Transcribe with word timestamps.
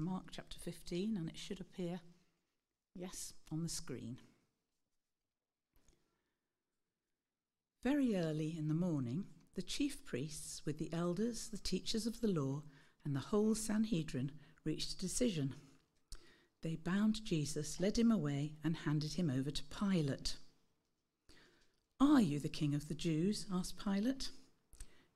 Mark 0.00 0.24
chapter 0.30 0.58
15, 0.58 1.16
and 1.16 1.28
it 1.28 1.36
should 1.36 1.60
appear, 1.60 2.00
yes, 2.94 3.34
on 3.52 3.62
the 3.62 3.68
screen. 3.68 4.18
Very 7.82 8.16
early 8.16 8.56
in 8.58 8.68
the 8.68 8.74
morning, 8.74 9.24
the 9.54 9.62
chief 9.62 10.04
priests, 10.04 10.62
with 10.64 10.78
the 10.78 10.92
elders, 10.92 11.48
the 11.48 11.58
teachers 11.58 12.06
of 12.06 12.20
the 12.20 12.28
law, 12.28 12.62
and 13.04 13.14
the 13.14 13.20
whole 13.20 13.54
Sanhedrin, 13.54 14.32
reached 14.64 14.92
a 14.92 14.98
decision. 14.98 15.54
They 16.62 16.76
bound 16.76 17.24
Jesus, 17.24 17.80
led 17.80 17.98
him 17.98 18.10
away, 18.10 18.52
and 18.62 18.76
handed 18.76 19.14
him 19.14 19.30
over 19.30 19.50
to 19.50 19.62
Pilate. 19.64 20.36
Are 22.00 22.20
you 22.20 22.38
the 22.38 22.48
king 22.48 22.74
of 22.74 22.88
the 22.88 22.94
Jews? 22.94 23.46
asked 23.52 23.82
Pilate. 23.82 24.30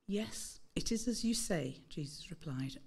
Yes, 0.06 0.60
it 0.76 0.92
is 0.92 1.08
as 1.08 1.24
you 1.24 1.34
say, 1.34 1.78
Jesus 1.88 2.30
replied. 2.30 2.78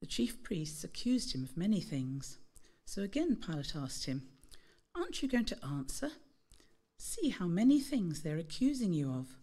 The 0.00 0.06
chief 0.06 0.42
priests 0.42 0.82
accused 0.82 1.34
him 1.34 1.42
of 1.42 1.56
many 1.56 1.80
things. 1.80 2.38
So 2.84 3.02
again 3.02 3.36
Pilate 3.36 3.76
asked 3.76 4.06
him, 4.06 4.22
Aren't 4.94 5.22
you 5.22 5.28
going 5.28 5.44
to 5.46 5.64
answer? 5.64 6.10
See 6.98 7.30
how 7.30 7.46
many 7.46 7.80
things 7.80 8.22
they're 8.22 8.36
accusing 8.38 8.92
you 8.92 9.10
of. 9.10 9.36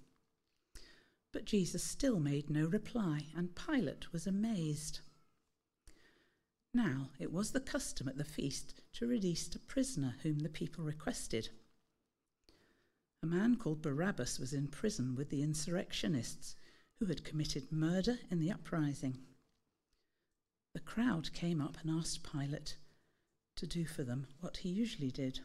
But 1.32 1.46
Jesus 1.46 1.84
still 1.84 2.20
made 2.20 2.50
no 2.50 2.66
reply, 2.66 3.28
and 3.36 3.56
Pilate 3.56 4.12
was 4.12 4.28
amazed. 4.28 5.00
Now 6.74 7.10
it 7.20 7.32
was 7.32 7.52
the 7.52 7.60
custom 7.60 8.08
at 8.08 8.18
the 8.18 8.24
feast 8.24 8.74
to 8.94 9.08
release 9.08 9.54
a 9.56 9.60
prisoner 9.60 10.16
whom 10.24 10.40
the 10.40 10.50
people 10.50 10.84
requested. 10.84 11.50
A 13.24 13.26
man 13.26 13.56
called 13.56 13.82
Barabbas 13.82 14.40
was 14.40 14.54
in 14.54 14.68
prison 14.68 15.16
with 15.16 15.30
the 15.30 15.42
insurrectionists 15.42 16.56
who 17.00 17.06
had 17.06 17.24
committed 17.24 17.72
murder 17.72 18.20
in 18.30 18.40
the 18.40 18.52
uprising. 18.52 19.18
The 20.78 20.84
crowd 20.84 21.34
came 21.34 21.60
up 21.60 21.76
and 21.82 21.90
asked 21.90 22.32
Pilate 22.32 22.78
to 23.56 23.66
do 23.66 23.84
for 23.84 24.04
them 24.04 24.28
what 24.42 24.58
he 24.58 24.70
usually 24.70 25.10
did. 25.10 25.40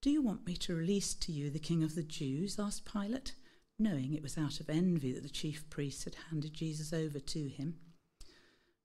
Do 0.00 0.08
you 0.08 0.22
want 0.22 0.46
me 0.46 0.56
to 0.56 0.74
release 0.74 1.12
to 1.12 1.30
you 1.30 1.50
the 1.50 1.58
king 1.58 1.82
of 1.82 1.94
the 1.94 2.02
Jews? 2.02 2.58
asked 2.58 2.90
Pilate, 2.90 3.34
knowing 3.78 4.14
it 4.14 4.22
was 4.22 4.38
out 4.38 4.60
of 4.60 4.70
envy 4.70 5.12
that 5.12 5.24
the 5.24 5.28
chief 5.28 5.68
priests 5.68 6.04
had 6.04 6.14
handed 6.30 6.54
Jesus 6.54 6.94
over 6.94 7.20
to 7.20 7.48
him. 7.48 7.76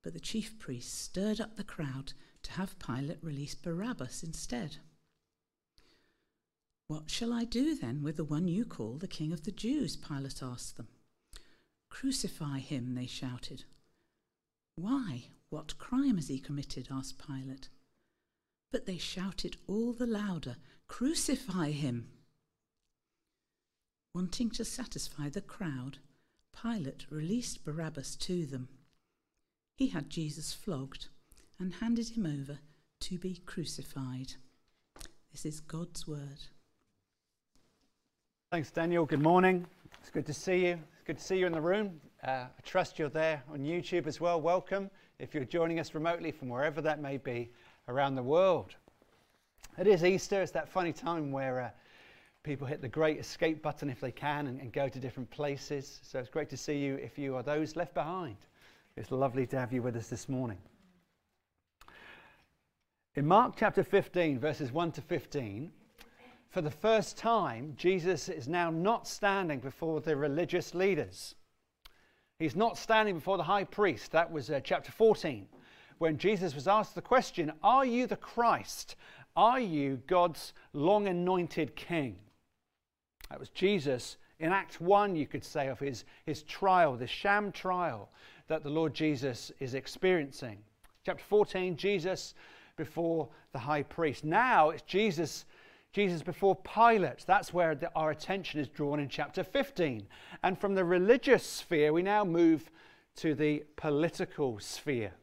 But 0.03 0.11
the 0.11 0.19
chief 0.19 0.59
priests 0.59 0.91
stirred 0.91 1.39
up 1.39 1.55
the 1.55 1.63
crowd 1.63 2.11
to 2.43 2.51
have 2.51 2.77
Pilate 2.77 3.23
release 3.23 3.55
Barabbas 3.55 4.23
instead. 4.23 4.75
What 6.89 7.09
shall 7.09 7.31
I 7.31 7.45
do 7.45 7.75
then 7.75 8.03
with 8.03 8.17
the 8.17 8.25
one 8.25 8.49
you 8.49 8.65
call 8.65 8.97
the 8.97 9.07
king 9.07 9.31
of 9.31 9.45
the 9.45 9.53
Jews? 9.53 9.95
Pilate 9.95 10.43
asked 10.43 10.75
them. 10.75 10.89
Crucify 11.89 12.59
him, 12.59 12.93
they 12.95 13.07
shouted. 13.07 13.63
Why? 14.75 15.25
What 15.49 15.77
crime 15.77 16.15
has 16.15 16.27
he 16.27 16.39
committed? 16.39 16.89
asked 16.91 17.25
Pilate. 17.25 17.69
But 18.71 18.85
they 18.85 18.97
shouted 18.97 19.57
all 19.67 19.93
the 19.93 20.07
louder, 20.07 20.57
Crucify 20.87 21.71
him! 21.71 22.09
Wanting 24.13 24.49
to 24.51 24.65
satisfy 24.65 25.29
the 25.29 25.41
crowd, 25.41 25.97
Pilate 26.61 27.05
released 27.09 27.65
Barabbas 27.65 28.15
to 28.17 28.45
them. 28.45 28.69
He 29.77 29.87
had 29.87 30.09
Jesus 30.09 30.53
flogged 30.53 31.07
and 31.59 31.75
handed 31.75 32.09
him 32.09 32.25
over 32.25 32.59
to 33.01 33.17
be 33.17 33.41
crucified. 33.45 34.33
This 35.31 35.45
is 35.45 35.59
God's 35.59 36.07
word. 36.07 36.39
Thanks, 38.51 38.71
Daniel. 38.71 39.05
Good 39.05 39.21
morning. 39.21 39.65
It's 39.99 40.09
good 40.09 40.25
to 40.27 40.33
see 40.33 40.67
you. 40.67 40.79
It's 40.93 41.03
good 41.05 41.17
to 41.17 41.23
see 41.23 41.39
you 41.39 41.45
in 41.45 41.51
the 41.51 41.61
room. 41.61 41.99
Uh, 42.25 42.45
I 42.57 42.61
trust 42.63 42.97
you're 42.97 43.09
there 43.09 43.43
on 43.53 43.59
YouTube 43.59 44.07
as 44.07 44.19
well. 44.19 44.41
Welcome 44.41 44.89
if 45.19 45.35
you're 45.35 45.45
joining 45.45 45.79
us 45.79 45.93
remotely 45.93 46.31
from 46.31 46.49
wherever 46.49 46.81
that 46.81 46.99
may 46.99 47.17
be 47.17 47.51
around 47.87 48.15
the 48.15 48.23
world. 48.23 48.73
It 49.77 49.85
is 49.85 50.03
Easter. 50.03 50.41
It's 50.41 50.51
that 50.53 50.67
funny 50.67 50.91
time 50.91 51.31
where 51.31 51.61
uh, 51.61 51.69
people 52.41 52.65
hit 52.65 52.81
the 52.81 52.87
great 52.87 53.19
escape 53.19 53.61
button 53.61 53.91
if 53.91 53.99
they 53.99 54.11
can 54.11 54.47
and, 54.47 54.59
and, 54.59 54.73
go 54.73 54.89
to 54.89 54.97
different 54.97 55.29
places. 55.29 55.99
So 56.01 56.17
it's 56.17 56.29
great 56.29 56.49
to 56.49 56.57
see 56.57 56.79
you 56.79 56.95
if 56.95 57.19
you 57.19 57.35
are 57.35 57.43
those 57.43 57.75
left 57.75 57.93
behind. 57.93 58.37
It's 58.97 59.11
lovely 59.11 59.45
to 59.45 59.59
have 59.59 59.71
you 59.71 59.83
with 59.83 59.95
us 59.95 60.07
this 60.07 60.27
morning. 60.27 60.57
In 63.13 63.27
Mark 63.27 63.53
chapter 63.55 63.83
15, 63.83 64.39
verses 64.39 64.71
1 64.71 64.93
to 64.93 65.01
15, 65.01 65.71
for 66.49 66.61
the 66.61 66.71
first 66.71 67.17
time, 67.17 67.75
Jesus 67.77 68.29
is 68.29 68.47
now 68.47 68.71
not 68.71 69.07
standing 69.07 69.59
before 69.59 70.01
the 70.01 70.15
religious 70.15 70.73
leaders. 70.73 71.35
He's 72.39 72.55
not 72.55 72.77
standing 72.77 73.15
before 73.15 73.37
the 73.37 73.43
high 73.43 73.63
priest. 73.63 74.11
That 74.11 74.31
was 74.31 74.49
uh, 74.49 74.59
chapter 74.63 74.91
14 74.91 75.47
when 75.97 76.17
Jesus 76.17 76.53
was 76.53 76.67
asked 76.67 76.95
the 76.95 77.01
question, 77.01 77.51
Are 77.63 77.85
you 77.85 78.07
the 78.07 78.17
Christ? 78.17 78.95
Are 79.35 79.59
you 79.59 80.01
God's 80.07 80.53
long 80.73 81.07
anointed 81.07 81.75
king? 81.75 82.17
That 83.29 83.39
was 83.39 83.49
Jesus 83.49 84.17
in 84.39 84.51
Act 84.51 84.81
1, 84.81 85.15
you 85.15 85.25
could 85.25 85.43
say, 85.43 85.67
of 85.67 85.79
his, 85.79 86.03
his 86.25 86.43
trial, 86.43 86.95
the 86.95 87.07
sham 87.07 87.51
trial 87.51 88.09
that 88.47 88.63
the 88.63 88.69
Lord 88.69 88.93
Jesus 88.93 89.51
is 89.59 89.73
experiencing. 89.73 90.57
Chapter 91.05 91.23
14, 91.23 91.77
Jesus 91.77 92.33
before 92.75 93.29
the 93.53 93.59
high 93.59 93.83
priest. 93.83 94.25
Now 94.25 94.71
it's 94.71 94.81
Jesus. 94.83 95.45
Jesus 95.95 96.21
before 96.21 96.57
Pilate. 96.57 97.23
That's 97.25 97.53
where 97.53 97.73
the, 97.73 97.89
our 97.95 98.11
attention 98.11 98.59
is 98.59 98.67
drawn 98.67 98.99
in 98.99 99.07
chapter 99.07 99.45
15. 99.45 100.05
And 100.43 100.59
from 100.59 100.75
the 100.75 100.83
religious 100.83 101.45
sphere, 101.45 101.93
we 101.93 102.01
now 102.01 102.25
move 102.25 102.69
to 103.15 103.33
the 103.33 103.63
political 103.77 104.59
sphere. 104.59 105.13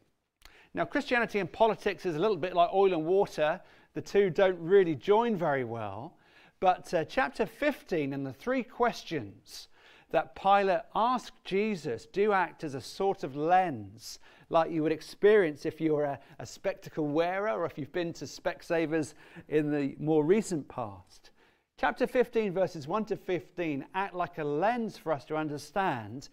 Now, 0.73 0.85
Christianity 0.85 1.37
and 1.37 1.51
politics 1.51 2.07
is 2.07 2.15
a 2.15 2.19
little 2.19 2.37
bit 2.37 2.55
like 2.55 2.71
oil 2.73 2.91
and 2.91 3.05
water. 3.05 3.61
The 3.93 4.01
two 4.01 4.31
don't 4.31 4.59
really 4.59 4.95
join 4.95 5.35
very 5.35 5.63
well. 5.63 6.17
But 6.59 6.91
uh, 6.91 7.05
chapter 7.05 7.45
15 7.45 8.11
and 8.11 8.25
the 8.25 8.33
three 8.33 8.63
questions 8.63 9.67
that 10.13 10.35
Pilate 10.35 10.81
asked 10.95 11.43
Jesus 11.43 12.05
do 12.05 12.33
act 12.33 12.63
as 12.63 12.75
a 12.75 12.81
sort 12.81 13.23
of 13.23 13.35
lens, 13.35 14.19
like 14.49 14.69
you 14.69 14.83
would 14.83 14.91
experience 14.91 15.65
if 15.65 15.81
you're 15.81 16.03
a, 16.03 16.19
a 16.37 16.45
spectacle 16.45 17.07
wearer 17.07 17.49
or 17.49 17.65
if 17.65 17.79
you've 17.79 17.91
been 17.91 18.13
to 18.13 18.25
Specsavers 18.25 19.15
in 19.49 19.71
the 19.71 19.95
more 19.99 20.23
recent 20.23 20.67
past. 20.67 21.31
Chapter 21.79 22.05
15, 22.05 22.53
verses 22.53 22.87
1 22.87 23.05
to 23.05 23.17
15, 23.17 23.85
act 23.95 24.13
like 24.13 24.37
a 24.37 24.43
lens 24.43 24.99
for 24.99 25.11
us 25.11 25.25
to 25.25 25.35
understand 25.35 26.29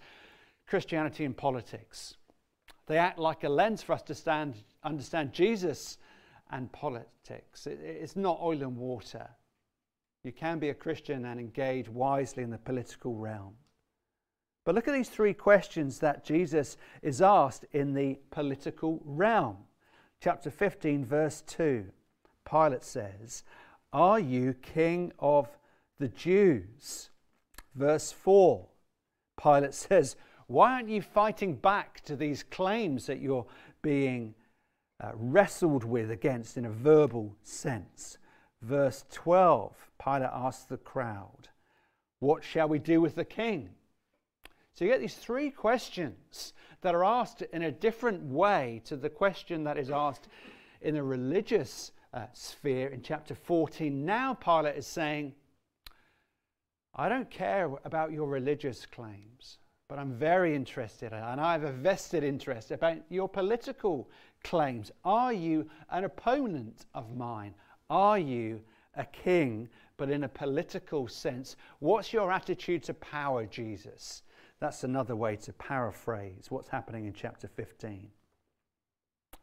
Christianity 0.66 1.24
and 1.24 1.34
politics. 1.34 2.16
They 2.86 2.98
act 2.98 3.18
like 3.18 3.44
a 3.44 3.48
lens 3.48 3.82
for 3.82 3.94
us 3.94 4.02
to 4.02 4.14
stand, 4.14 4.56
understand 4.84 5.32
Jesus 5.32 5.96
and 6.50 6.70
politics. 6.70 7.66
It, 7.66 7.80
it's 7.82 8.14
not 8.14 8.40
oil 8.42 8.60
and 8.60 8.76
water. 8.76 9.26
You 10.22 10.32
can 10.32 10.58
be 10.58 10.68
a 10.68 10.74
Christian 10.74 11.24
and 11.24 11.40
engage 11.40 11.88
wisely 11.88 12.42
in 12.42 12.50
the 12.50 12.58
political 12.58 13.14
realm. 13.14 13.54
But 14.64 14.74
look 14.74 14.88
at 14.88 14.94
these 14.94 15.08
three 15.08 15.34
questions 15.34 15.98
that 16.00 16.24
Jesus 16.24 16.76
is 17.02 17.22
asked 17.22 17.64
in 17.72 17.94
the 17.94 18.18
political 18.30 19.00
realm. 19.04 19.56
Chapter 20.20 20.50
15, 20.50 21.04
verse 21.04 21.42
2, 21.46 21.86
Pilate 22.48 22.84
says, 22.84 23.42
Are 23.92 24.20
you 24.20 24.54
king 24.54 25.12
of 25.18 25.48
the 25.98 26.08
Jews? 26.08 27.10
Verse 27.74 28.12
4, 28.12 28.66
Pilate 29.42 29.74
says, 29.74 30.16
why 30.50 30.72
aren't 30.72 30.88
you 30.88 31.00
fighting 31.00 31.54
back 31.54 32.00
to 32.06 32.16
these 32.16 32.42
claims 32.42 33.06
that 33.06 33.20
you're 33.20 33.46
being 33.82 34.34
uh, 34.98 35.12
wrestled 35.14 35.84
with 35.84 36.10
against 36.10 36.56
in 36.56 36.64
a 36.64 36.70
verbal 36.70 37.36
sense? 37.44 38.18
Verse 38.60 39.04
12 39.12 39.92
Pilate 40.02 40.30
asks 40.32 40.64
the 40.64 40.76
crowd, 40.76 41.50
What 42.18 42.42
shall 42.42 42.68
we 42.68 42.80
do 42.80 43.00
with 43.00 43.14
the 43.14 43.24
king? 43.24 43.70
So 44.80 44.86
you 44.86 44.92
get 44.92 45.02
these 45.02 45.14
three 45.14 45.50
questions 45.50 46.54
that 46.80 46.94
are 46.94 47.04
asked 47.04 47.42
in 47.42 47.64
a 47.64 47.70
different 47.70 48.22
way 48.22 48.80
to 48.86 48.96
the 48.96 49.10
question 49.10 49.62
that 49.64 49.76
is 49.76 49.90
asked 49.90 50.28
in 50.80 50.96
a 50.96 51.04
religious 51.04 51.92
uh, 52.14 52.24
sphere 52.32 52.88
in 52.88 53.02
chapter 53.02 53.34
14. 53.34 54.06
Now 54.06 54.32
Pilate 54.32 54.78
is 54.78 54.86
saying, 54.86 55.34
I 56.94 57.10
don't 57.10 57.30
care 57.30 57.70
about 57.84 58.10
your 58.10 58.26
religious 58.26 58.86
claims. 58.86 59.58
But 59.86 59.98
I'm 59.98 60.14
very 60.14 60.56
interested, 60.56 61.12
and 61.12 61.38
I 61.38 61.52
have 61.52 61.64
a 61.64 61.72
vested 61.72 62.24
interest 62.24 62.70
about 62.70 62.96
your 63.10 63.28
political 63.28 64.08
claims. 64.44 64.90
Are 65.04 65.34
you 65.34 65.68
an 65.90 66.04
opponent 66.04 66.86
of 66.94 67.14
mine? 67.14 67.54
Are 67.90 68.18
you 68.18 68.62
a 68.94 69.04
king, 69.04 69.68
but 69.98 70.08
in 70.08 70.24
a 70.24 70.28
political 70.30 71.06
sense? 71.06 71.56
What's 71.80 72.14
your 72.14 72.32
attitude 72.32 72.82
to 72.84 72.94
power, 72.94 73.44
Jesus? 73.44 74.22
That's 74.60 74.84
another 74.84 75.16
way 75.16 75.36
to 75.36 75.52
paraphrase 75.54 76.46
what's 76.50 76.68
happening 76.68 77.06
in 77.06 77.14
chapter 77.14 77.48
15. 77.48 78.10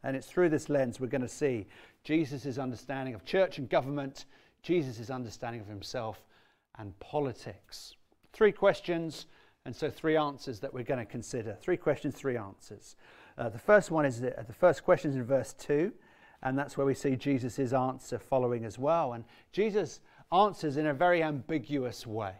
And 0.04 0.16
it's 0.16 0.28
through 0.28 0.48
this 0.50 0.68
lens 0.68 1.00
we're 1.00 1.08
going 1.08 1.22
to 1.22 1.28
see 1.28 1.66
Jesus' 2.04 2.58
understanding 2.58 3.14
of 3.14 3.24
church 3.24 3.58
and 3.58 3.68
government, 3.68 4.26
Jesus' 4.62 5.10
understanding 5.10 5.60
of 5.60 5.66
himself 5.66 6.24
and 6.78 6.98
politics. 7.00 7.94
Three 8.32 8.52
questions 8.52 9.26
And 9.68 9.76
so, 9.76 9.90
three 9.90 10.16
answers 10.16 10.60
that 10.60 10.72
we're 10.72 10.82
going 10.82 11.04
to 11.04 11.04
consider. 11.04 11.54
Three 11.60 11.76
questions, 11.76 12.14
three 12.14 12.38
answers. 12.38 12.96
Uh, 13.36 13.50
the 13.50 13.58
first 13.58 13.90
one 13.90 14.06
is 14.06 14.18
the, 14.18 14.34
the 14.46 14.54
first 14.54 14.82
question 14.82 15.10
is 15.10 15.16
in 15.16 15.24
verse 15.24 15.52
2, 15.52 15.92
and 16.42 16.58
that's 16.58 16.78
where 16.78 16.86
we 16.86 16.94
see 16.94 17.16
Jesus' 17.16 17.74
answer 17.74 18.18
following 18.18 18.64
as 18.64 18.78
well. 18.78 19.12
And 19.12 19.24
Jesus 19.52 20.00
answers 20.32 20.78
in 20.78 20.86
a 20.86 20.94
very 20.94 21.22
ambiguous 21.22 22.06
way. 22.06 22.32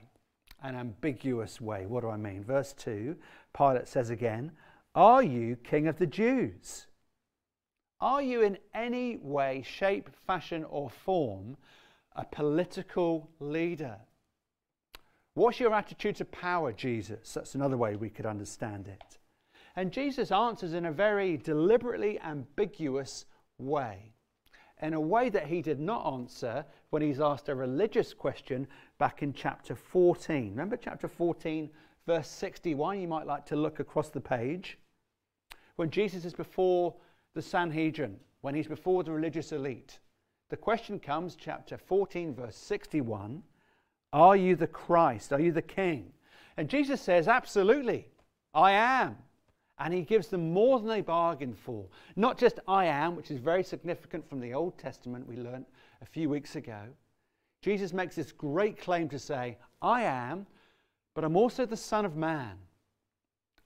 An 0.62 0.74
ambiguous 0.74 1.60
way. 1.60 1.86
What 1.86 2.02
do 2.02 2.10
I 2.10 2.16
mean? 2.16 2.42
Verse 2.42 2.72
2, 2.72 3.16
Pilate 3.56 3.88
says 3.88 4.10
again, 4.10 4.52
Are 4.94 5.22
you 5.22 5.56
king 5.56 5.86
of 5.86 5.98
the 5.98 6.06
Jews? 6.06 6.86
Are 8.00 8.22
you 8.22 8.42
in 8.42 8.58
any 8.74 9.16
way, 9.16 9.62
shape, 9.62 10.10
fashion, 10.26 10.64
or 10.64 10.88
form 10.88 11.56
a 12.14 12.24
political 12.24 13.30
leader? 13.40 13.96
What's 15.34 15.60
your 15.60 15.74
attitude 15.74 16.16
to 16.16 16.24
power, 16.24 16.72
Jesus? 16.72 17.34
That's 17.34 17.54
another 17.54 17.76
way 17.76 17.94
we 17.94 18.10
could 18.10 18.26
understand 18.26 18.88
it. 18.88 19.18
And 19.76 19.92
Jesus 19.92 20.32
answers 20.32 20.74
in 20.74 20.86
a 20.86 20.92
very 20.92 21.36
deliberately 21.36 22.18
ambiguous 22.20 23.26
way, 23.58 24.14
in 24.82 24.94
a 24.94 25.00
way 25.00 25.28
that 25.28 25.46
he 25.46 25.62
did 25.62 25.80
not 25.80 26.06
answer 26.12 26.64
when 26.90 27.02
he's 27.02 27.20
asked 27.20 27.48
a 27.48 27.54
religious 27.54 28.14
question 28.14 28.66
back 28.98 29.22
in 29.22 29.32
chapter 29.32 29.74
14. 29.74 30.50
Remember 30.50 30.76
chapter 30.76 31.08
14, 31.08 31.68
verse 32.06 32.28
61? 32.28 33.00
You 33.00 33.08
might 33.08 33.26
like 33.26 33.44
to 33.46 33.56
look 33.56 33.80
across 33.80 34.08
the 34.08 34.20
page. 34.20 34.78
When 35.76 35.90
Jesus 35.90 36.24
is 36.24 36.34
before 36.34 36.94
the 37.34 37.42
Sanhedrin, 37.42 38.16
when 38.40 38.54
he's 38.54 38.66
before 38.66 39.04
the 39.04 39.12
religious 39.12 39.52
elite, 39.52 39.98
the 40.50 40.56
question 40.56 40.98
comes, 40.98 41.36
chapter 41.36 41.76
14, 41.76 42.34
verse 42.34 42.56
61 42.56 43.42
Are 44.12 44.36
you 44.36 44.56
the 44.56 44.66
Christ? 44.66 45.32
Are 45.32 45.40
you 45.40 45.52
the 45.52 45.62
King? 45.62 46.12
And 46.56 46.68
Jesus 46.68 47.00
says, 47.00 47.28
Absolutely, 47.28 48.08
I 48.54 48.72
am. 48.72 49.16
And 49.78 49.94
he 49.94 50.02
gives 50.02 50.28
them 50.28 50.52
more 50.52 50.78
than 50.78 50.88
they 50.88 51.00
bargained 51.00 51.56
for. 51.58 51.84
Not 52.16 52.38
just 52.38 52.58
I 52.66 52.86
am, 52.86 53.14
which 53.14 53.30
is 53.30 53.38
very 53.38 53.62
significant 53.62 54.28
from 54.28 54.40
the 54.40 54.54
Old 54.54 54.76
Testament, 54.76 55.28
we 55.28 55.36
learnt 55.36 55.66
a 56.02 56.06
few 56.06 56.28
weeks 56.28 56.56
ago. 56.56 56.82
Jesus 57.62 57.92
makes 57.92 58.16
this 58.16 58.32
great 58.32 58.80
claim 58.80 59.08
to 59.08 59.18
say, 59.18 59.56
I 59.80 60.02
am, 60.02 60.46
but 61.14 61.24
I'm 61.24 61.36
also 61.36 61.66
the 61.66 61.76
Son 61.76 62.04
of 62.04 62.16
Man. 62.16 62.56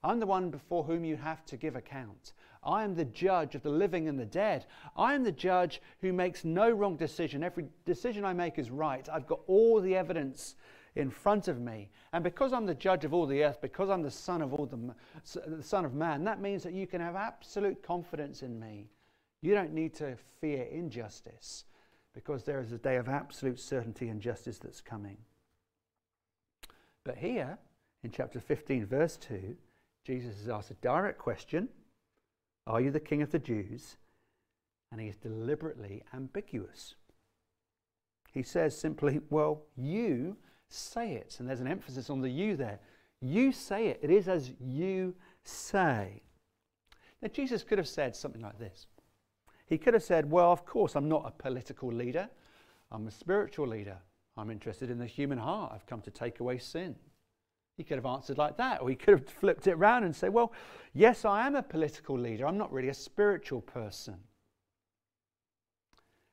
I'm 0.03 0.19
the 0.19 0.25
one 0.25 0.49
before 0.49 0.83
whom 0.83 1.05
you 1.05 1.15
have 1.15 1.45
to 1.45 1.57
give 1.57 1.75
account. 1.75 2.33
I 2.63 2.83
am 2.83 2.95
the 2.95 3.05
judge 3.05 3.55
of 3.55 3.63
the 3.63 3.69
living 3.69 4.07
and 4.07 4.19
the 4.19 4.25
dead. 4.25 4.65
I 4.95 5.13
am 5.13 5.23
the 5.23 5.31
judge 5.31 5.81
who 6.01 6.13
makes 6.13 6.45
no 6.45 6.69
wrong 6.69 6.95
decision. 6.95 7.43
Every 7.43 7.65
decision 7.85 8.25
I 8.25 8.33
make 8.33 8.57
is 8.57 8.69
right. 8.69 9.07
I've 9.11 9.27
got 9.27 9.41
all 9.47 9.81
the 9.81 9.95
evidence 9.95 10.55
in 10.95 11.09
front 11.09 11.47
of 11.47 11.59
me. 11.59 11.89
And 12.11 12.23
because 12.23 12.53
I'm 12.53 12.65
the 12.65 12.75
judge 12.75 13.05
of 13.05 13.13
all 13.13 13.25
the 13.25 13.43
earth, 13.43 13.61
because 13.61 13.89
I'm 13.89 14.03
the 14.03 14.11
son 14.11 14.41
of 14.41 14.53
all 14.53 14.65
the, 14.65 14.95
the 15.47 15.63
son 15.63 15.85
of 15.85 15.93
man, 15.93 16.23
that 16.25 16.41
means 16.41 16.63
that 16.63 16.73
you 16.73 16.87
can 16.87 17.01
have 17.01 17.15
absolute 17.15 17.81
confidence 17.81 18.43
in 18.43 18.59
me. 18.59 18.89
You 19.41 19.53
don't 19.53 19.73
need 19.73 19.93
to 19.95 20.15
fear 20.39 20.63
injustice 20.63 21.65
because 22.13 22.43
there 22.43 22.61
is 22.61 22.71
a 22.71 22.77
day 22.77 22.97
of 22.97 23.09
absolute 23.09 23.59
certainty 23.59 24.09
and 24.09 24.21
justice 24.21 24.59
that's 24.59 24.81
coming. 24.81 25.17
But 27.03 27.17
here, 27.17 27.57
in 28.03 28.11
chapter 28.11 28.39
15, 28.39 28.85
verse 28.85 29.17
2, 29.17 29.55
Jesus 30.05 30.39
is 30.39 30.49
asked 30.49 30.71
a 30.71 30.75
direct 30.75 31.17
question 31.17 31.69
Are 32.67 32.79
you 32.79 32.91
the 32.91 32.99
king 32.99 33.21
of 33.21 33.31
the 33.31 33.39
Jews? 33.39 33.97
And 34.91 35.01
he 35.01 35.07
is 35.07 35.15
deliberately 35.15 36.03
ambiguous. 36.13 36.95
He 38.31 38.43
says 38.43 38.77
simply, 38.77 39.21
Well, 39.29 39.63
you 39.75 40.37
say 40.73 41.13
it. 41.13 41.37
And 41.39 41.47
there's 41.47 41.59
an 41.59 41.67
emphasis 41.67 42.09
on 42.09 42.21
the 42.21 42.29
you 42.29 42.55
there. 42.55 42.79
You 43.21 43.51
say 43.51 43.87
it. 43.87 43.99
It 44.01 44.11
is 44.11 44.27
as 44.27 44.51
you 44.59 45.15
say. 45.43 46.21
Now, 47.21 47.29
Jesus 47.29 47.63
could 47.63 47.77
have 47.77 47.87
said 47.87 48.15
something 48.15 48.41
like 48.41 48.59
this. 48.59 48.87
He 49.65 49.77
could 49.77 49.93
have 49.93 50.03
said, 50.03 50.29
Well, 50.29 50.51
of 50.51 50.65
course, 50.65 50.95
I'm 50.95 51.07
not 51.07 51.25
a 51.25 51.31
political 51.31 51.91
leader, 51.91 52.29
I'm 52.91 53.07
a 53.07 53.11
spiritual 53.11 53.67
leader. 53.67 53.97
I'm 54.35 54.49
interested 54.49 54.89
in 54.89 54.97
the 54.97 55.05
human 55.05 55.37
heart. 55.37 55.71
I've 55.75 55.85
come 55.85 56.01
to 56.01 56.11
take 56.11 56.39
away 56.39 56.57
sin. 56.57 56.95
He 57.77 57.83
could 57.83 57.97
have 57.97 58.05
answered 58.05 58.39
like 58.39 58.57
that, 58.57 58.81
or 58.81 58.89
he 58.89 58.95
could 58.95 59.19
have 59.19 59.29
flipped 59.29 59.67
it 59.67 59.73
around 59.73 60.03
and 60.03 60.15
said, 60.15 60.33
Well, 60.33 60.53
yes, 60.93 61.23
I 61.23 61.47
am 61.47 61.55
a 61.55 61.63
political 61.63 62.17
leader. 62.17 62.47
I'm 62.47 62.57
not 62.57 62.71
really 62.73 62.89
a 62.89 62.93
spiritual 62.93 63.61
person. 63.61 64.15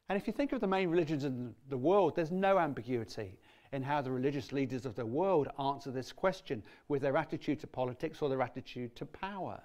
And 0.09 0.17
if 0.17 0.27
you 0.27 0.33
think 0.33 0.53
of 0.53 0.61
the 0.61 0.67
main 0.67 0.89
religions 0.89 1.25
in 1.25 1.55
the 1.69 1.77
world, 1.77 2.17
there's 2.17 2.33
no 2.33 2.59
ambiguity 2.59 3.39
in 3.73 3.83
how 3.83 4.03
the 4.03 4.11
religious 4.11 4.53
leaders 4.53 4.85
of 4.85 4.95
the 4.97 5.07
world 5.07 5.49
answer 5.59 5.91
this 5.91 6.13
question 6.13 6.63
with 6.89 7.03
their 7.03 7.17
attitude 7.17 7.61
to 7.61 7.67
politics 7.67 8.21
or 8.21 8.29
their 8.29 8.43
attitude 8.43 8.97
to 8.97 9.07
power. 9.07 9.61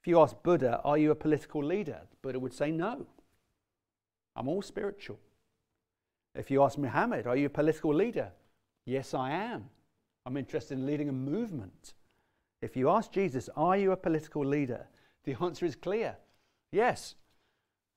If 0.00 0.06
you 0.06 0.20
ask 0.20 0.36
Buddha, 0.42 0.80
Are 0.84 0.98
you 0.98 1.10
a 1.10 1.16
political 1.16 1.64
leader? 1.64 2.00
Buddha 2.22 2.38
would 2.38 2.54
say, 2.54 2.70
No. 2.70 3.06
I'm 4.36 4.48
all 4.48 4.62
spiritual. 4.62 5.18
If 6.34 6.50
you 6.50 6.62
ask 6.62 6.78
Muhammad, 6.78 7.26
Are 7.26 7.36
you 7.36 7.46
a 7.46 7.50
political 7.50 7.94
leader? 7.94 8.30
Yes, 8.84 9.14
I 9.14 9.30
am. 9.30 9.68
I'm 10.24 10.36
interested 10.36 10.78
in 10.78 10.86
leading 10.86 11.08
a 11.08 11.12
movement. 11.12 11.94
If 12.62 12.76
you 12.76 12.88
ask 12.88 13.10
Jesus, 13.10 13.48
Are 13.56 13.76
you 13.76 13.92
a 13.92 13.96
political 13.96 14.44
leader? 14.44 14.86
The 15.24 15.36
answer 15.42 15.66
is 15.66 15.74
clear 15.74 16.16
yes 16.70 17.14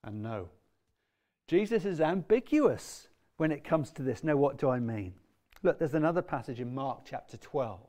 and 0.04 0.24
no. 0.24 0.50
Jesus 1.48 1.86
is 1.86 2.00
ambiguous 2.00 3.09
when 3.40 3.54
it 3.54 3.64
comes 3.64 3.90
to 3.90 4.04
this. 4.04 4.22
Now, 4.22 4.36
what 4.36 4.58
do 4.58 4.70
I 4.70 4.80
mean? 4.80 5.14
Look, 5.64 5.80
there's 5.80 5.94
another 5.94 6.22
passage 6.22 6.60
in 6.60 6.76
Mark 6.76 7.04
chapter 7.06 7.38
12 7.38 7.80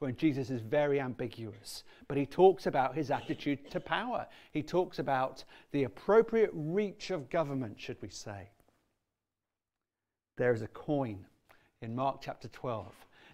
when 0.00 0.16
Jesus 0.16 0.50
is 0.50 0.60
very 0.60 1.00
ambiguous, 1.00 1.84
but 2.08 2.18
he 2.18 2.26
talks 2.26 2.66
about 2.66 2.96
his 2.96 3.12
attitude 3.12 3.70
to 3.70 3.78
power. 3.78 4.26
He 4.50 4.64
talks 4.64 4.98
about 4.98 5.44
the 5.70 5.84
appropriate 5.84 6.50
reach 6.52 7.10
of 7.10 7.30
government, 7.30 7.80
should 7.80 8.02
we 8.02 8.08
say. 8.08 8.50
There 10.36 10.52
is 10.52 10.62
a 10.62 10.68
coin 10.68 11.24
in 11.82 11.94
Mark 11.94 12.20
chapter 12.20 12.48
12 12.48 12.92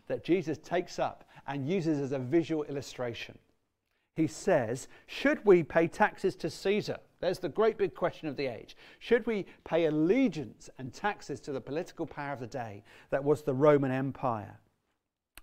that 0.08 0.24
Jesus 0.24 0.58
takes 0.58 0.98
up 0.98 1.24
and 1.46 1.66
uses 1.66 2.00
as 2.00 2.12
a 2.12 2.18
visual 2.18 2.64
illustration. 2.64 3.38
He 4.16 4.26
says, 4.26 4.88
Should 5.06 5.44
we 5.44 5.62
pay 5.62 5.88
taxes 5.88 6.36
to 6.36 6.50
Caesar? 6.50 6.98
There's 7.20 7.38
the 7.38 7.48
great 7.48 7.78
big 7.78 7.94
question 7.94 8.28
of 8.28 8.36
the 8.36 8.46
age. 8.46 8.76
Should 8.98 9.26
we 9.26 9.46
pay 9.64 9.86
allegiance 9.86 10.68
and 10.78 10.92
taxes 10.92 11.40
to 11.40 11.52
the 11.52 11.60
political 11.60 12.04
power 12.04 12.32
of 12.32 12.40
the 12.40 12.46
day 12.46 12.82
that 13.10 13.22
was 13.22 13.42
the 13.42 13.54
Roman 13.54 13.92
Empire? 13.92 14.58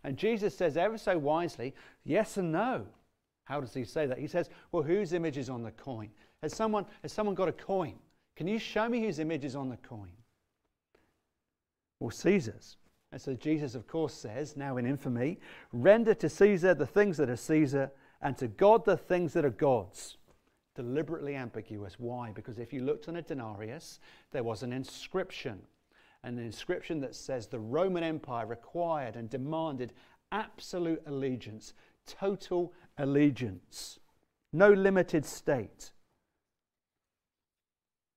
And 0.04 0.18
Jesus 0.18 0.56
says 0.56 0.78
ever 0.78 0.98
so 0.98 1.18
wisely, 1.18 1.74
yes 2.04 2.38
and 2.38 2.52
no. 2.52 2.86
How 3.46 3.60
does 3.60 3.74
he 3.74 3.84
say 3.84 4.06
that? 4.06 4.20
He 4.20 4.28
says, 4.28 4.50
well, 4.72 4.84
whose 4.84 5.14
image 5.14 5.38
is 5.38 5.50
on 5.50 5.64
the 5.64 5.72
coin? 5.72 6.10
Has 6.44 6.54
someone, 6.54 6.86
has 7.02 7.12
someone 7.12 7.36
got 7.36 7.50
a 7.50 7.54
coin? 7.54 7.96
Can 8.36 8.48
you 8.48 8.60
show 8.60 8.88
me 8.88 9.02
whose 9.02 9.20
image 9.20 9.44
is 9.44 9.56
on 9.56 9.70
the 9.70 9.78
coin? 9.78 10.12
Well, 12.00 12.12
Caesar's. 12.12 12.78
And 13.12 13.20
so 13.20 13.34
Jesus, 13.34 13.74
of 13.74 13.88
course, 13.88 14.14
says, 14.14 14.56
now 14.56 14.78
in 14.78 14.86
infamy, 14.86 15.40
render 15.74 16.14
to 16.14 16.30
Caesar 16.30 16.74
the 16.74 16.86
things 16.86 17.18
that 17.18 17.30
are 17.30 17.36
Caesar, 17.36 17.92
and 18.22 18.38
to 18.38 18.48
God 18.48 18.86
the 18.86 18.98
things 18.98 19.34
that 19.34 19.46
are 19.46 19.50
God's 19.50 20.18
deliberately 20.76 21.36
ambiguous. 21.36 22.00
Why? 22.00 22.32
Because 22.32 22.60
if 22.60 22.72
you 22.72 22.82
looked 22.82 23.08
on 23.08 23.18
a 23.18 23.22
denarius, 23.22 24.00
there 24.32 24.44
was 24.44 24.64
an 24.64 24.72
inscription, 24.72 25.60
an 26.24 26.38
inscription 26.38 27.02
that 27.02 27.16
says 27.16 27.48
the 27.48 27.60
Roman 27.60 28.04
Empire 28.04 28.46
required 28.46 29.16
and 29.16 29.30
demanded 29.30 29.94
absolute 30.32 31.02
allegiance, 31.06 31.74
total 32.06 32.74
allegiance, 32.98 34.00
no 34.54 34.72
limited 34.72 35.26
state. 35.26 35.92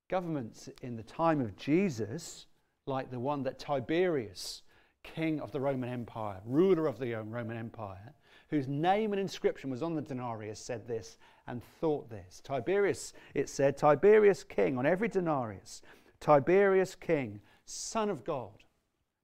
Governments 0.09 0.69
in 0.83 0.97
the 0.97 1.03
time 1.03 1.41
of 1.41 1.57
Jesus, 1.57 2.47
like 2.87 3.11
the 3.11 3.21
one 3.21 3.43
that 3.45 3.59
Tiberius, 3.59 4.63
king 5.03 5.41
of 5.41 5.53
the 5.53 5.61
Roman 5.61 5.89
Empire, 5.89 6.41
ruler 6.45 6.87
of 6.87 6.99
the 6.99 7.15
Roman 7.15 7.57
Empire, 7.57 8.15
whose 8.53 8.69
name 8.69 9.15
and 9.15 9.21
inscription 9.21 9.71
was 9.71 9.83
on 9.83 9.95
the 9.95 10.03
denarius, 10.03 10.61
said 10.61 10.87
this 10.87 11.17
and 11.47 11.63
thought 11.81 12.11
this. 12.11 12.43
Tiberius, 12.45 13.15
it 13.33 13.49
said, 13.49 13.79
Tiberius 13.79 14.45
king 14.45 14.77
on 14.77 14.85
every 14.85 15.09
denarius, 15.09 15.81
Tiberius 16.21 16.95
king, 16.95 17.41
son 17.65 18.11
of 18.11 18.25
God. 18.25 18.51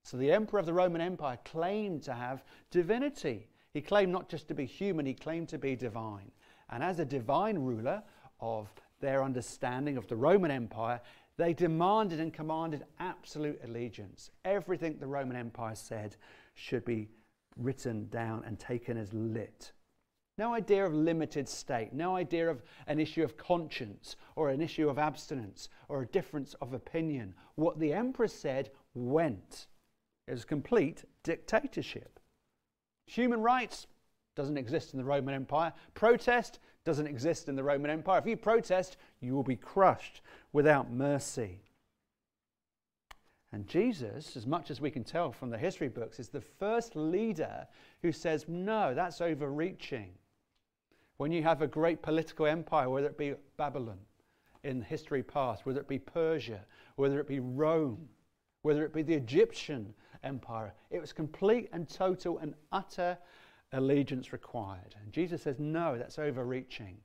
So 0.02 0.16
the 0.16 0.32
emperor 0.32 0.61
of 0.61 0.64
the 0.64 0.73
Roman 0.73 1.02
Empire 1.02 1.38
claimed 1.44 2.02
to 2.04 2.14
have 2.14 2.42
divinity. 2.70 3.49
He 3.75 3.82
claimed 3.82 4.11
not 4.11 4.30
just 4.30 4.49
to 4.49 4.54
be 4.54 4.64
human, 4.64 5.04
he 5.04 5.12
claimed 5.12 5.50
to 5.50 5.58
be 5.58 5.76
divine. 5.76 6.30
And 6.70 6.82
as 6.82 6.99
a 6.99 7.04
divine 7.04 7.58
ruler 7.58 8.02
of 8.40 8.73
their 8.99 9.23
understanding 9.23 9.99
of 9.99 10.08
the 10.08 10.16
Roman 10.16 10.50
Empire, 10.50 11.02
they 11.37 11.52
demanded 11.52 12.18
and 12.18 12.32
commanded 12.32 12.87
absolute 12.99 13.61
allegiance. 13.62 14.30
Everything 14.47 14.97
the 14.99 15.06
Roman 15.06 15.37
Empire 15.37 15.75
said 15.75 16.16
should 16.54 16.87
be 16.87 17.11
written 17.59 18.09
down 18.09 18.45
and 18.47 18.59
taken 18.59 18.97
as 18.97 19.12
lit. 19.12 19.73
No 20.38 20.55
idea 20.55 20.87
of 20.87 20.95
limited 20.95 21.49
state, 21.49 21.93
no 21.93 22.15
idea 22.15 22.49
of 22.49 22.62
an 22.87 23.00
issue 23.00 23.25
of 23.25 23.37
conscience 23.37 24.15
or 24.37 24.50
an 24.50 24.61
issue 24.61 24.88
of 24.88 24.99
abstinence 24.99 25.69
or 25.88 26.03
a 26.03 26.07
difference 26.07 26.55
of 26.62 26.73
opinion. 26.73 27.35
What 27.57 27.81
the 27.81 27.93
emperor 27.93 28.29
said 28.29 28.71
went. 28.95 29.67
It 30.29 30.33
was 30.33 30.45
complete 30.45 31.05
dictatorship. 31.25 32.21
Human 33.07 33.41
rights 33.41 33.88
doesn't 34.37 34.59
exist 34.59 34.93
in 34.93 34.99
the 34.99 35.05
Roman 35.05 35.35
Empire. 35.35 35.73
Protest 35.95 36.61
doesn't 36.85 37.09
exist 37.09 37.49
in 37.49 37.57
the 37.57 37.65
Roman 37.65 37.91
Empire. 37.91 38.21
If 38.21 38.27
you 38.27 38.37
protest, 38.37 38.97
you 39.21 39.35
will 39.35 39.43
be 39.43 39.57
crushed 39.57 40.23
without 40.53 40.93
mercy. 40.93 41.67
And 43.52 43.67
Jesus, 43.67 44.37
as 44.37 44.47
much 44.47 44.71
as 44.71 44.81
we 44.81 44.90
can 44.90 45.05
tell 45.05 45.33
from 45.33 45.49
the 45.50 45.57
history 45.57 45.88
books, 45.88 46.21
is 46.21 46.28
the 46.28 46.40
first 46.40 46.95
leader 46.95 47.67
who 48.02 48.12
says, 48.12 48.45
no, 48.47 48.95
that's 48.95 49.21
overreaching. 49.21 50.11
When 51.17 51.33
you 51.33 51.43
have 51.43 51.62
a 51.62 51.67
great 51.67 52.02
political 52.02 52.47
empire, 52.47 52.90
whether 52.90 53.07
it 53.07 53.17
be 53.17 53.35
Babylon 53.57 53.99
in 54.64 54.83
history 54.83 55.23
past, 55.23 55.64
whether 55.64 55.81
it 55.81 55.88
be 55.88 55.99
Persia, 55.99 56.61
whether 56.97 57.19
it 57.21 57.26
be 57.26 57.40
Rome, 57.40 58.09
whether 58.62 58.85
it 58.85 58.93
be 58.93 59.02
the 59.02 59.14
Egyptian 59.14 59.95
empire, 60.23 60.75
it 60.90 61.00
was 61.00 61.12
complete 61.12 61.71
and 61.73 61.88
total 61.88 62.38
and 62.38 62.55
utter 62.71 63.17
allegiance 63.73 64.33
required. 64.33 64.95
And 65.02 65.12
Jesus 65.12 65.43
says, 65.43 65.59
no, 65.59 65.97
that's 65.97 66.19
overreaching. 66.19 66.99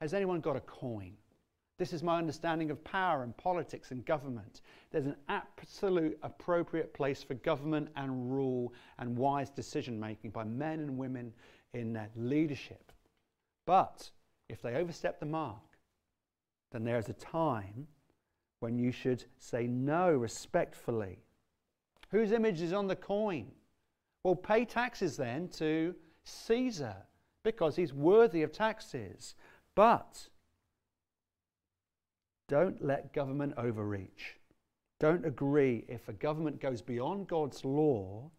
Has 0.00 0.14
anyone 0.14 0.40
got 0.40 0.56
a 0.56 0.60
coin? 0.60 1.14
This 1.82 1.92
is 1.92 2.04
my 2.04 2.16
understanding 2.16 2.70
of 2.70 2.84
power 2.84 3.24
and 3.24 3.36
politics 3.36 3.90
and 3.90 4.06
government. 4.06 4.60
There's 4.92 5.06
an 5.06 5.16
absolute 5.28 6.16
appropriate 6.22 6.94
place 6.94 7.24
for 7.24 7.34
government 7.34 7.88
and 7.96 8.30
rule 8.30 8.72
and 9.00 9.18
wise 9.18 9.50
decision 9.50 9.98
making 9.98 10.30
by 10.30 10.44
men 10.44 10.78
and 10.78 10.96
women 10.96 11.32
in 11.74 12.00
leadership. 12.14 12.92
But 13.66 14.08
if 14.48 14.62
they 14.62 14.76
overstep 14.76 15.18
the 15.18 15.26
mark, 15.26 15.76
then 16.70 16.84
there 16.84 16.98
is 16.98 17.08
a 17.08 17.14
time 17.14 17.88
when 18.60 18.78
you 18.78 18.92
should 18.92 19.24
say 19.36 19.66
no 19.66 20.12
respectfully. 20.12 21.18
Whose 22.12 22.30
image 22.30 22.62
is 22.62 22.72
on 22.72 22.86
the 22.86 22.94
coin? 22.94 23.50
Well, 24.22 24.36
pay 24.36 24.66
taxes 24.66 25.16
then 25.16 25.48
to 25.54 25.96
Caesar 26.22 26.94
because 27.42 27.74
he's 27.74 27.92
worthy 27.92 28.44
of 28.44 28.52
taxes. 28.52 29.34
But 29.74 30.28
don't 32.52 32.84
let 32.84 33.14
government 33.14 33.54
overreach. 33.56 34.36
Don't 35.00 35.24
agree 35.24 35.86
if 35.88 36.06
a 36.10 36.12
government 36.12 36.60
goes 36.60 36.82
beyond 36.82 37.26
God's 37.26 37.64
law, 37.64 38.30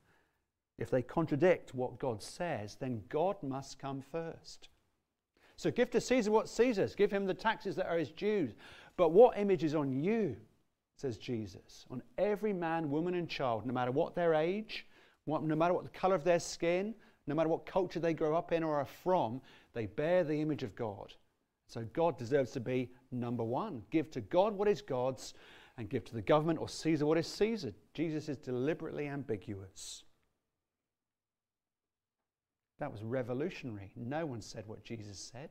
if 0.78 0.92
they 0.92 1.02
contradict 1.02 1.74
what 1.74 1.98
God 1.98 2.22
says, 2.22 2.76
then 2.76 3.02
God 3.10 3.38
must 3.42 3.80
come 3.80 4.04
first. 4.12 4.70
So 5.56 5.72
give 5.72 5.90
to 5.90 6.00
Caesar 6.00 6.30
what 6.30 6.48
Caesar's, 6.48 6.94
give 6.94 7.10
him 7.10 7.26
the 7.26 7.34
taxes 7.34 7.76
that 7.76 7.88
are 7.88 7.98
his 7.98 8.12
due. 8.12 8.52
But 8.98 9.14
what 9.14 9.36
image 9.36 9.64
is 9.64 9.74
on 9.74 9.92
you, 9.92 10.36
says 10.96 11.18
Jesus, 11.18 11.88
on 11.90 12.04
every 12.20 12.54
man, 12.54 12.92
woman, 12.92 13.16
and 13.16 13.28
child, 13.28 13.66
no 13.66 13.74
matter 13.74 13.92
what 13.92 14.14
their 14.14 14.36
age, 14.36 14.86
what, 15.26 15.42
no 15.42 15.56
matter 15.56 15.74
what 15.74 15.86
the 15.86 15.90
color 15.90 16.14
of 16.14 16.24
their 16.24 16.40
skin, 16.40 16.94
no 17.26 17.34
matter 17.34 17.50
what 17.50 17.66
culture 17.66 18.00
they 18.00 18.14
grow 18.14 18.36
up 18.36 18.52
in 18.52 18.62
or 18.62 18.76
are 18.76 18.86
from, 18.86 19.42
they 19.74 19.88
bear 19.88 20.24
the 20.24 20.40
image 20.40 20.62
of 20.62 20.76
God. 20.76 21.14
So 21.66 21.84
God 21.94 22.20
deserves 22.20 22.52
to 22.52 22.60
be 22.60 22.92
number 23.14 23.44
one. 23.44 23.84
Give 23.92 24.10
to 24.12 24.22
God 24.22 24.54
what 24.54 24.68
is 24.68 24.82
God's 24.82 25.34
and 25.78 25.90
give 25.90 26.06
to 26.06 26.14
the 26.14 26.22
government 26.22 26.60
or 26.60 26.70
Caesar 26.70 27.06
what 27.06 27.18
is 27.18 27.28
Caesar. 27.28 27.74
Jesus 27.94 28.30
is 28.30 28.38
deliberately 28.38 29.08
ambiguous. 29.08 30.04
That 32.80 32.92
was 32.92 33.04
revolutionary. 33.04 33.92
No 33.96 34.26
one 34.26 34.42
said 34.42 34.66
what 34.68 34.84
Jesus 34.84 35.18
said. 35.18 35.50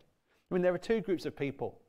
I 0.51 0.55
mean, 0.55 0.63
there 0.63 0.73
were 0.73 0.79
two 0.79 1.01
groups 1.01 1.25
of 1.25 1.37
people 1.37 1.81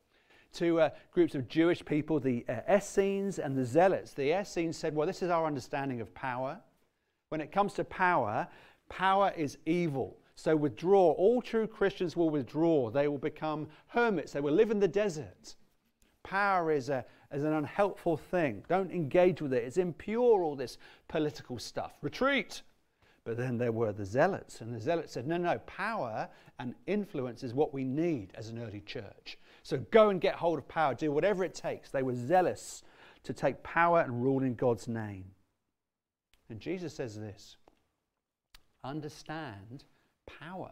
two 0.53 0.79
uh, 0.79 0.89
groups 1.11 1.35
of 1.35 1.47
Jewish 1.47 1.83
people, 1.83 2.19
the 2.19 2.45
uh, 2.47 2.61
Essenes 2.69 3.39
and 3.39 3.57
the 3.57 3.65
Zealots. 3.65 4.13
The 4.13 4.39
Essenes 4.39 4.77
said, 4.77 4.95
Well, 4.95 5.07
this 5.07 5.21
is 5.21 5.29
our 5.29 5.45
understanding 5.45 5.99
of 5.99 6.13
power. 6.13 6.59
When 7.29 7.41
it 7.41 7.51
comes 7.51 7.73
to 7.73 7.83
power, 7.83 8.47
power 8.87 9.33
is 9.35 9.57
evil. 9.65 10.17
So 10.35 10.55
withdraw. 10.55 11.11
All 11.11 11.41
true 11.41 11.67
Christians 11.67 12.15
will 12.15 12.29
withdraw. 12.29 12.89
They 12.89 13.07
will 13.07 13.17
become 13.17 13.67
hermits. 13.87 14.33
They 14.33 14.39
will 14.39 14.53
live 14.53 14.71
in 14.71 14.79
the 14.79 14.87
desert. 14.87 15.55
Power 16.23 16.71
is, 16.71 16.89
a, 16.89 17.05
is 17.31 17.43
an 17.43 17.53
unhelpful 17.53 18.17
thing. 18.17 18.63
Don't 18.67 18.91
engage 18.91 19.41
with 19.41 19.53
it. 19.53 19.63
It's 19.63 19.77
impure, 19.77 20.43
all 20.43 20.55
this 20.55 20.77
political 21.07 21.59
stuff. 21.59 21.93
Retreat. 22.01 22.61
But 23.25 23.37
then 23.37 23.57
there 23.57 23.71
were 23.71 23.93
the 23.93 24.05
zealots, 24.05 24.59
and 24.59 24.73
the 24.73 24.81
zealots 24.81 25.13
said, 25.13 25.27
no, 25.27 25.37
no, 25.37 25.57
power 25.59 26.27
and 26.59 26.75
influence 26.87 27.41
is 27.43 27.53
what 27.53 27.73
we 27.73 27.85
need 27.85 28.33
as 28.35 28.49
an 28.49 28.59
early 28.59 28.81
church. 28.81 29.37
So 29.63 29.77
go 29.91 30.09
and 30.09 30.19
get 30.19 30.35
hold 30.35 30.59
of 30.59 30.67
power, 30.67 30.93
do 30.93 31.11
whatever 31.11 31.45
it 31.45 31.53
takes. 31.53 31.89
They 31.89 32.03
were 32.03 32.15
zealous 32.15 32.83
to 33.23 33.33
take 33.33 33.63
power 33.63 34.01
and 34.01 34.21
rule 34.21 34.43
in 34.43 34.55
God's 34.55 34.89
name. 34.89 35.25
And 36.49 36.59
Jesus 36.59 36.93
says 36.93 37.17
this 37.17 37.55
understand 38.83 39.85
power, 40.25 40.71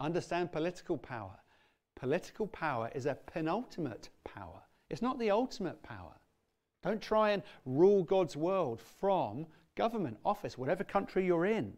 understand 0.00 0.50
political 0.50 0.96
power. 0.96 1.36
Political 1.94 2.46
power 2.48 2.90
is 2.94 3.06
a 3.06 3.14
penultimate 3.14 4.08
power, 4.24 4.62
it's 4.92 5.02
not 5.02 5.18
the 5.18 5.30
ultimate 5.30 5.82
power. 5.82 6.12
Don't 6.82 7.00
try 7.00 7.30
and 7.30 7.42
rule 7.64 8.04
God's 8.04 8.36
world 8.36 8.80
from 9.00 9.46
government, 9.74 10.18
office, 10.24 10.58
whatever 10.58 10.84
country 10.84 11.24
you're 11.24 11.46
in. 11.46 11.72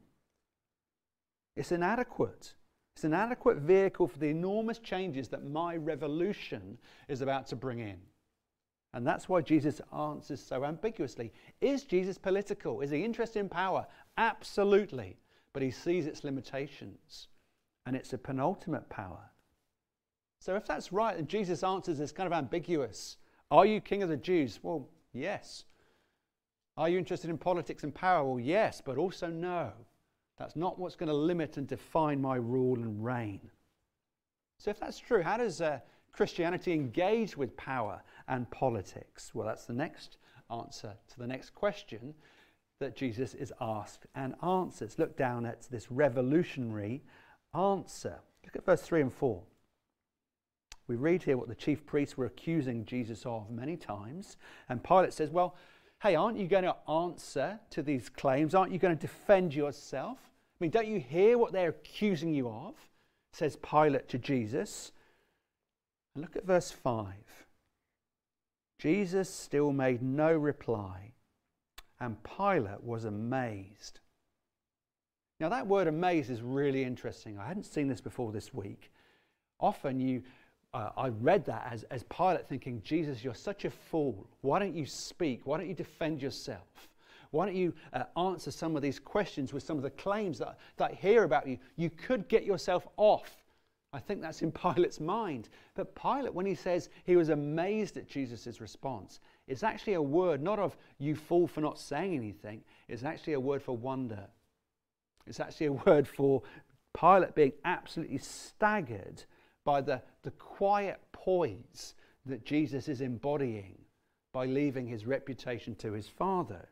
It's 1.57 1.71
inadequate. 1.71 2.55
It's 2.95 3.05
an 3.05 3.13
inadequate 3.13 3.59
vehicle 3.59 4.09
for 4.09 4.19
the 4.19 4.29
enormous 4.29 4.79
changes 4.79 5.29
that 5.29 5.45
my 5.45 5.77
revolution 5.77 6.79
is 7.09 7.21
about 7.21 7.47
to 7.49 7.57
bring 7.57 7.79
in. 7.79 7.99
And 8.93 9.07
that's 9.07 9.29
why 9.29 9.41
Jesus 9.41 9.81
answers 9.97 10.41
so 10.41 10.65
ambiguously. 10.65 11.33
Is 11.61 11.85
Jesus 11.85 12.19
political? 12.19 12.81
Is 12.81 12.91
he 12.91 13.05
interested 13.05 13.41
in 13.41 13.49
power? 13.49 13.87
Absolutely. 14.17 15.19
But 15.53 15.63
he 15.63 15.71
sees 15.71 16.07
its 16.07 16.25
limitations. 16.25 17.29
And 17.87 17.95
it's 17.95 18.13
a 18.13 18.19
penultimate 18.19 18.89
power. 18.89 19.31
So 20.45 20.57
if 20.57 20.67
that's 20.67 20.93
right, 20.93 21.17
then 21.17 21.27
Jesus' 21.27 21.63
answers 21.63 22.01
is 22.01 22.13
kind 22.13 22.27
of 22.27 22.35
ambiguous. 22.35 23.17
Are 23.51 23.65
you 23.65 23.81
king 23.81 24.03
of 24.03 24.11
the 24.11 24.17
Jews? 24.19 24.61
Well, 24.63 24.91
yes. 25.15 25.65
Are 26.77 26.87
you 26.87 26.99
interested 26.99 27.31
in 27.31 27.39
politics 27.39 27.83
and 27.83 27.95
power? 27.95 28.23
Well, 28.23 28.39
yes, 28.39 28.83
but 28.85 28.99
also 28.99 29.29
no. 29.29 29.73
That's 30.39 30.55
not 30.55 30.79
what's 30.79 30.97
going 30.97 31.09
to 31.09 31.15
limit 31.15 31.57
and 31.57 31.67
define 31.67 32.21
my 32.21 32.37
rule 32.37 32.75
and 32.75 33.03
reign. 33.03 33.41
So, 34.59 34.71
if 34.71 34.79
that's 34.79 34.99
true, 34.99 35.23
how 35.23 35.39
does 35.39 35.63
uh, 35.63 35.79
Christianity 36.13 36.75
engage 36.75 37.39
with 37.39 37.57
power 37.57 38.03
and 38.29 38.51
politics? 38.51 39.35
Well, 39.35 39.47
that's 39.47 39.65
the 39.65 39.73
next 39.73 40.19
answer 40.51 40.93
to 41.09 41.19
the 41.19 41.27
next 41.27 41.55
question 41.55 42.13
that 42.81 42.97
Jesus 42.97 43.33
is 43.33 43.51
asked 43.63 44.05
and 44.15 44.35
answers. 44.43 44.99
Look 44.99 45.17
down 45.17 45.47
at 45.47 45.63
this 45.71 45.91
revolutionary 45.91 47.03
answer. 47.55 48.21
Look 48.45 48.57
at 48.57 48.67
verse 48.67 48.83
3 48.83 49.01
and 49.01 49.13
4. 49.13 49.43
We 50.87 50.97
read 50.97 51.23
here 51.23 51.37
what 51.37 51.49
the 51.49 51.55
chief 51.55 51.87
priests 51.87 52.17
were 52.17 52.27
accusing 52.27 52.85
Jesus 52.85 53.25
of 53.25 53.51
many 53.51 53.77
times. 53.77 54.37
And 54.69 54.83
Pilate 54.83 55.13
says, 55.13 55.31
Well, 55.31 55.57
hey, 56.03 56.15
aren't 56.15 56.39
you 56.39 56.47
going 56.47 56.65
to 56.65 56.77
answer 56.89 57.59
to 57.71 57.83
these 57.83 58.09
claims? 58.09 58.55
Aren't 58.55 58.73
you 58.73 58.79
going 58.79 58.97
to 58.97 59.01
defend 59.01 59.55
yourself? 59.55 60.19
I 60.21 60.57
mean, 60.61 60.71
don't 60.71 60.87
you 60.87 61.01
hear 61.01 61.39
what 61.39 61.53
they're 61.53 61.71
accusing 61.71 62.35
you 62.35 62.49
of? 62.49 62.75
Says 63.33 63.57
Pilate 63.57 64.09
to 64.11 64.19
Jesus. 64.19 64.93
And 66.15 66.23
look 66.23 66.37
at 66.37 66.45
verse 66.45 66.71
5. 66.71 67.15
Jesus 68.79 69.31
still 69.31 69.73
made 69.73 70.03
no 70.03 70.37
reply, 70.37 71.13
and 72.01 72.23
Pilate 72.23 72.83
was 72.83 73.05
amazed. 73.05 74.01
Now, 75.41 75.49
that 75.49 75.67
word 75.67 75.87
amazed 75.87 76.31
is 76.31 76.43
really 76.43 76.85
interesting. 76.85 77.39
I 77.39 77.47
hadn't 77.47 77.65
seen 77.65 77.89
this 77.89 78.01
before 78.01 78.31
this 78.31 78.53
week. 78.53 78.93
Often 79.59 80.01
you 80.01 80.23
uh, 80.75 80.91
I 80.97 81.09
read 81.09 81.45
that 81.47 81.69
as, 81.71 81.85
as 81.85 82.03
Pilate 82.05 82.49
thinking, 82.49 82.83
Jesus, 82.83 83.23
you're 83.23 83.33
such 83.33 83.65
a 83.65 83.71
fool. 83.71 84.27
Why 84.41 84.59
don't 84.59 84.75
you 84.75 84.87
speak? 84.87 85.43
Why 85.45 85.57
don't 85.57 85.69
you 85.69 85.75
defend 85.75 86.21
yourself? 86.21 86.89
Why 87.31 87.47
don't 87.47 87.55
you 87.55 87.73
uh, 87.93 88.05
answer 88.17 88.51
some 88.51 88.75
of 88.75 88.83
these 88.83 88.99
questions 88.99 89.53
with 89.53 89.63
some 89.63 89.77
of 89.77 89.85
the 89.85 89.91
claims 89.91 90.39
that, 90.39 90.59
that 90.77 90.91
I 90.91 90.95
hear 90.95 91.23
about 91.23 91.47
you? 91.47 91.59
You 91.77 91.91
could 91.91 92.29
get 92.29 92.45
yourself 92.45 92.89
off. 92.97 93.45
I 93.93 94.01
think 94.01 94.21
that's 94.21 94.43
in 94.43 94.51
Pilate's 94.53 94.99
mind. 94.99 95.49
But 95.77 95.95
Pilate, 95.95 96.35
when 96.35 96.47
he 96.47 96.57
says 96.57 96.91
he 97.05 97.15
was 97.15 97.29
amazed 97.29 97.97
at 97.97 98.09
Jesus' 98.09 98.61
response, 98.61 99.21
it's 99.47 99.63
actually 99.63 99.95
a 99.95 100.03
word 100.03 100.43
not 100.43 100.59
of 100.59 100.77
you 100.99 101.15
fool 101.15 101.47
for 101.47 101.61
not 101.61 101.79
saying 101.79 102.17
anything, 102.17 102.63
it's 102.89 103.05
actually 103.05 103.35
a 103.35 103.41
word 103.41 103.63
for 103.63 103.77
wonder. 103.77 104.27
It's 105.27 105.39
actually 105.39 105.67
a 105.67 105.73
word 105.87 106.09
for 106.09 106.43
Pilate 106.99 107.37
being 107.37 107.53
absolutely 107.65 108.19
staggered 108.19 109.25
by 109.65 109.81
the, 109.81 110.03
the 110.23 110.31
quiet 110.33 111.01
poise 111.13 111.95
that 112.27 112.45
Jesus 112.45 112.89
is 112.89 113.01
embodying 113.01 113.79
by 114.33 114.47
leaving 114.47 114.87
his 114.87 115.07
reputation 115.07 115.75
to 115.77 115.93
his 115.93 116.09
Father. 116.09 116.69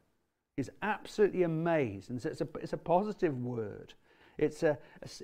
He's 0.57 0.71
absolutely 0.83 1.45
amazed. 1.45 2.11
And 2.11 2.21
so 2.21 2.29
it's 2.29 2.41
a, 2.41 2.49
it's 2.61 2.73
a 2.73 2.79
positive 2.79 3.39
word. 3.39 3.95
It's 4.37 4.63
a, 4.63 4.77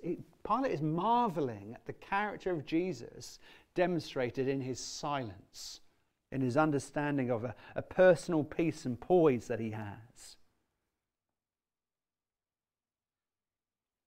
a 0.05 0.19
Pilate 0.47 0.73
is 0.73 0.83
marveling 0.83 1.73
at 1.75 1.85
the 1.85 1.93
character 1.93 2.53
of 2.53 2.65
Jesus 2.65 3.39
demonstrated 3.75 4.49
in 4.49 4.61
his 4.61 4.79
silence, 4.81 5.81
in 6.31 6.41
his 6.41 6.57
understanding 6.57 7.31
of 7.31 7.45
a, 7.45 7.55
a 7.75 7.83
personal 7.83 8.45
peace 8.45 8.85
and 8.87 8.99
poise 8.99 9.49
that 9.49 9.61
he 9.61 9.73
has. 9.73 10.37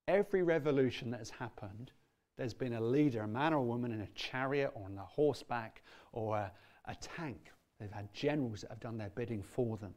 Every 0.08 0.42
revolution 0.42 1.10
that 1.10 1.18
has 1.18 1.30
happened, 1.30 1.92
there's 2.36 2.54
been 2.54 2.74
a 2.74 2.80
leader, 2.80 3.22
a 3.22 3.28
man 3.28 3.52
or 3.52 3.58
a 3.58 3.62
woman 3.62 3.92
in 3.92 4.00
a 4.00 4.06
chariot 4.14 4.72
or 4.74 4.86
on 4.86 4.98
a 4.98 5.04
horseback 5.04 5.82
or 6.12 6.36
a, 6.36 6.52
a 6.86 6.94
tank. 6.96 7.52
They've 7.78 7.90
had 7.90 8.12
generals 8.14 8.62
that 8.62 8.70
have 8.70 8.80
done 8.80 8.96
their 8.96 9.10
bidding 9.10 9.42
for 9.42 9.76
them. 9.76 9.94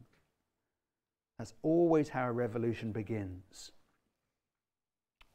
That's 1.38 1.54
always 1.64 2.10
how 2.10 2.28
a 2.28 2.32
revolution 2.32 2.92
begins. 2.92 3.72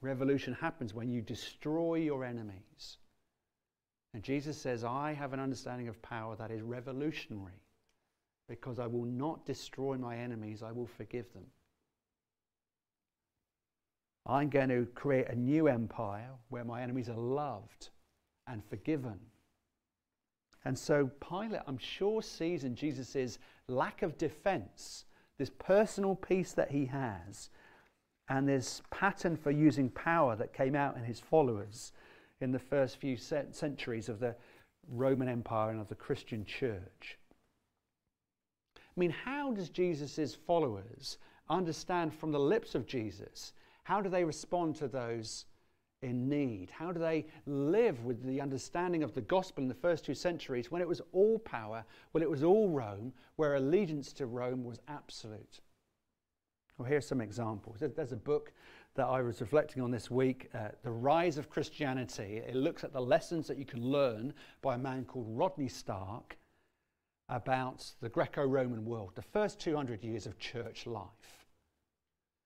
Revolution 0.02 0.54
happens 0.54 0.94
when 0.94 1.10
you 1.10 1.20
destroy 1.20 1.96
your 1.96 2.24
enemies. 2.24 2.98
And 4.14 4.22
Jesus 4.22 4.60
says, 4.60 4.82
I 4.82 5.12
have 5.12 5.32
an 5.32 5.40
understanding 5.40 5.88
of 5.88 6.00
power 6.02 6.36
that 6.36 6.50
is 6.50 6.62
revolutionary 6.62 7.62
because 8.48 8.78
I 8.80 8.86
will 8.86 9.04
not 9.04 9.46
destroy 9.46 9.96
my 9.96 10.16
enemies, 10.16 10.62
I 10.62 10.72
will 10.72 10.86
forgive 10.86 11.32
them. 11.32 11.46
I'm 14.26 14.50
going 14.50 14.68
to 14.68 14.86
create 14.94 15.28
a 15.28 15.36
new 15.36 15.68
empire 15.68 16.30
where 16.48 16.64
my 16.64 16.82
enemies 16.82 17.08
are 17.08 17.16
loved 17.16 17.88
and 18.46 18.62
forgiven. 18.64 19.18
And 20.64 20.78
so 20.78 21.10
Pilate, 21.26 21.62
I'm 21.66 21.78
sure, 21.78 22.22
sees 22.22 22.64
in 22.64 22.74
Jesus' 22.74 23.38
lack 23.66 24.02
of 24.02 24.18
defense, 24.18 25.06
this 25.38 25.50
personal 25.58 26.14
peace 26.14 26.52
that 26.52 26.70
he 26.70 26.86
has, 26.86 27.48
and 28.28 28.46
this 28.46 28.82
pattern 28.90 29.36
for 29.36 29.50
using 29.50 29.88
power 29.90 30.36
that 30.36 30.52
came 30.52 30.76
out 30.76 30.96
in 30.96 31.02
his 31.02 31.18
followers 31.18 31.92
in 32.40 32.52
the 32.52 32.58
first 32.58 32.98
few 32.98 33.16
centuries 33.16 34.08
of 34.08 34.20
the 34.20 34.36
Roman 34.88 35.28
Empire 35.28 35.70
and 35.70 35.80
of 35.80 35.88
the 35.88 35.94
Christian 35.94 36.44
church. 36.44 37.18
I 38.76 39.00
mean, 39.00 39.10
how 39.10 39.52
does 39.52 39.70
Jesus' 39.70 40.34
followers 40.34 41.18
understand 41.48 42.12
from 42.12 42.32
the 42.32 42.40
lips 42.40 42.74
of 42.74 42.86
Jesus 42.86 43.52
how 43.90 44.00
do 44.00 44.08
they 44.08 44.22
respond 44.22 44.76
to 44.76 44.86
those 44.86 45.46
in 46.02 46.28
need? 46.28 46.70
How 46.70 46.92
do 46.92 47.00
they 47.00 47.26
live 47.44 48.04
with 48.04 48.22
the 48.22 48.40
understanding 48.40 49.02
of 49.02 49.14
the 49.14 49.20
gospel 49.22 49.64
in 49.64 49.68
the 49.68 49.74
first 49.74 50.04
two 50.04 50.14
centuries 50.14 50.70
when 50.70 50.80
it 50.80 50.86
was 50.86 51.02
all 51.10 51.40
power, 51.40 51.84
when 52.12 52.22
it 52.22 52.30
was 52.30 52.44
all 52.44 52.68
Rome, 52.68 53.12
where 53.34 53.56
allegiance 53.56 54.12
to 54.12 54.26
Rome 54.26 54.62
was 54.62 54.78
absolute? 54.86 55.58
Well, 56.78 56.86
here's 56.86 57.04
some 57.04 57.20
examples. 57.20 57.78
There's 57.80 58.12
a 58.12 58.16
book 58.16 58.52
that 58.94 59.06
I 59.06 59.22
was 59.22 59.40
reflecting 59.40 59.82
on 59.82 59.90
this 59.90 60.08
week, 60.08 60.50
uh, 60.54 60.68
The 60.84 60.92
Rise 60.92 61.36
of 61.36 61.50
Christianity. 61.50 62.42
It 62.46 62.54
looks 62.54 62.84
at 62.84 62.92
the 62.92 63.02
lessons 63.02 63.48
that 63.48 63.58
you 63.58 63.64
can 63.64 63.84
learn 63.84 64.34
by 64.62 64.76
a 64.76 64.78
man 64.78 65.04
called 65.04 65.26
Rodney 65.28 65.66
Stark 65.66 66.38
about 67.28 67.92
the 68.00 68.08
Greco 68.08 68.44
Roman 68.44 68.84
world, 68.84 69.16
the 69.16 69.22
first 69.22 69.58
200 69.58 70.04
years 70.04 70.26
of 70.26 70.38
church 70.38 70.86
life 70.86 71.39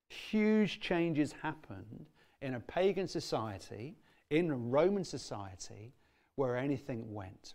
huge 0.08 0.80
changes 0.80 1.32
happened 1.42 2.06
in 2.42 2.54
a 2.54 2.60
pagan 2.60 3.08
society, 3.08 3.96
in 4.30 4.50
a 4.50 4.56
Roman 4.56 5.04
society, 5.04 5.92
where 6.36 6.56
anything 6.56 7.12
went. 7.12 7.54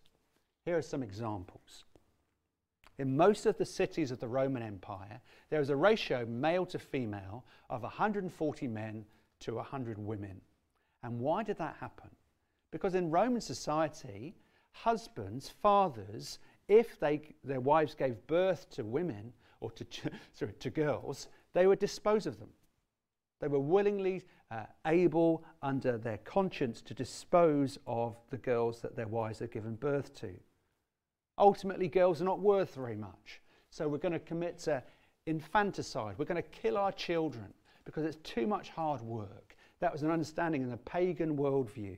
Here 0.66 0.78
are 0.78 0.82
some 0.82 1.04
examples. 1.04 1.86
In 2.98 3.16
most 3.16 3.46
of 3.46 3.58
the 3.58 3.66
cities 3.66 4.12
of 4.12 4.20
the 4.20 4.28
Roman 4.28 4.62
Empire, 4.62 5.22
there 5.50 5.60
was 5.60 5.70
a 5.70 5.76
ratio 5.76 6.26
male 6.26 6.66
to 6.66 6.80
female 6.80 7.46
of 7.70 7.84
140 7.84 8.68
men 8.68 9.06
to 9.40 9.56
100 9.56 9.98
women. 9.98 10.42
And 11.04 11.20
why 11.20 11.44
did 11.44 11.58
that 11.60 11.78
happen? 11.80 12.10
Because 12.72 12.96
in 12.96 13.10
Roman 13.10 13.42
society, 13.42 14.36
husbands, 14.72 15.50
fathers, 15.62 16.40
if 16.68 17.00
they, 17.00 17.22
their 17.44 17.62
wives 17.62 17.96
gave 17.96 18.28
birth 18.28 18.70
to 18.72 18.84
women 18.84 19.34
or 19.62 19.72
to, 19.72 19.86
sorry, 20.34 20.54
to 20.60 20.70
girls, 20.70 21.28
they 21.54 21.68
would 21.68 21.80
dispose 21.80 22.26
of 22.26 22.40
them. 22.40 22.50
They 23.40 23.48
were 23.48 23.60
willingly 23.60 24.24
uh, 24.52 24.66
able, 24.86 25.44
under 25.62 25.98
their 25.98 26.18
conscience, 26.18 26.82
to 26.82 26.94
dispose 26.94 27.78
of 27.88 28.18
the 28.30 28.38
girls 28.38 28.82
that 28.82 28.96
their 28.96 29.08
wives 29.08 29.40
had 29.40 29.52
given 29.52 29.76
birth 29.76 30.14
to. 30.22 30.34
Ultimately, 31.38 31.88
girls 31.88 32.22
are 32.22 32.26
not 32.26 32.42
worth 32.42 32.76
very 32.76 32.98
much. 32.98 33.42
So 33.70 33.88
we're 33.88 33.98
going 33.98 34.14
to 34.14 34.20
commit 34.20 34.58
to 34.60 34.84
infanticide. 35.26 36.16
We're 36.18 36.26
going 36.26 36.42
to 36.42 36.50
kill 36.50 36.78
our 36.78 36.92
children 36.92 37.54
because 37.86 38.04
it's 38.04 38.18
too 38.18 38.48
much 38.48 38.70
hard 38.70 39.02
work. 39.02 39.56
That 39.80 39.94
was 39.94 40.04
an 40.04 40.12
understanding 40.12 40.62
in 40.62 40.70
the 40.70 40.78
pagan 40.78 41.38
worldview 41.38 41.98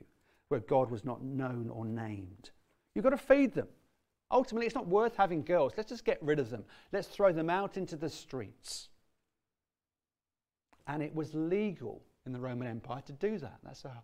where 0.50 0.60
God 0.60 0.92
was 0.92 1.04
not 1.04 1.24
known 1.24 1.70
or 1.74 1.86
named. 1.86 2.52
You've 2.94 3.04
got 3.04 3.12
to 3.12 3.18
feed 3.18 3.54
them. 3.54 3.68
Ultimately, 4.30 4.66
it's 4.66 4.76
not 4.76 4.88
worth 4.88 5.16
having 5.16 5.44
girls. 5.44 5.74
Let's 5.76 5.90
just 5.90 6.06
get 6.06 6.22
rid 6.22 6.40
of 6.40 6.50
them. 6.50 6.64
Let's 6.92 7.08
throw 7.08 7.34
them 7.34 7.50
out 7.50 7.78
into 7.78 7.96
the 7.96 8.10
streets. 8.10 8.90
And 10.88 11.02
it 11.02 11.13
was 11.13 11.34
legal 11.34 12.02
in 12.26 12.34
the 12.34 12.39
Roman 12.39 12.67
Empire 12.67 13.02
to 13.06 13.13
do 13.13 13.38
that. 13.39 13.60
That's 13.63 13.86
a 13.86 14.04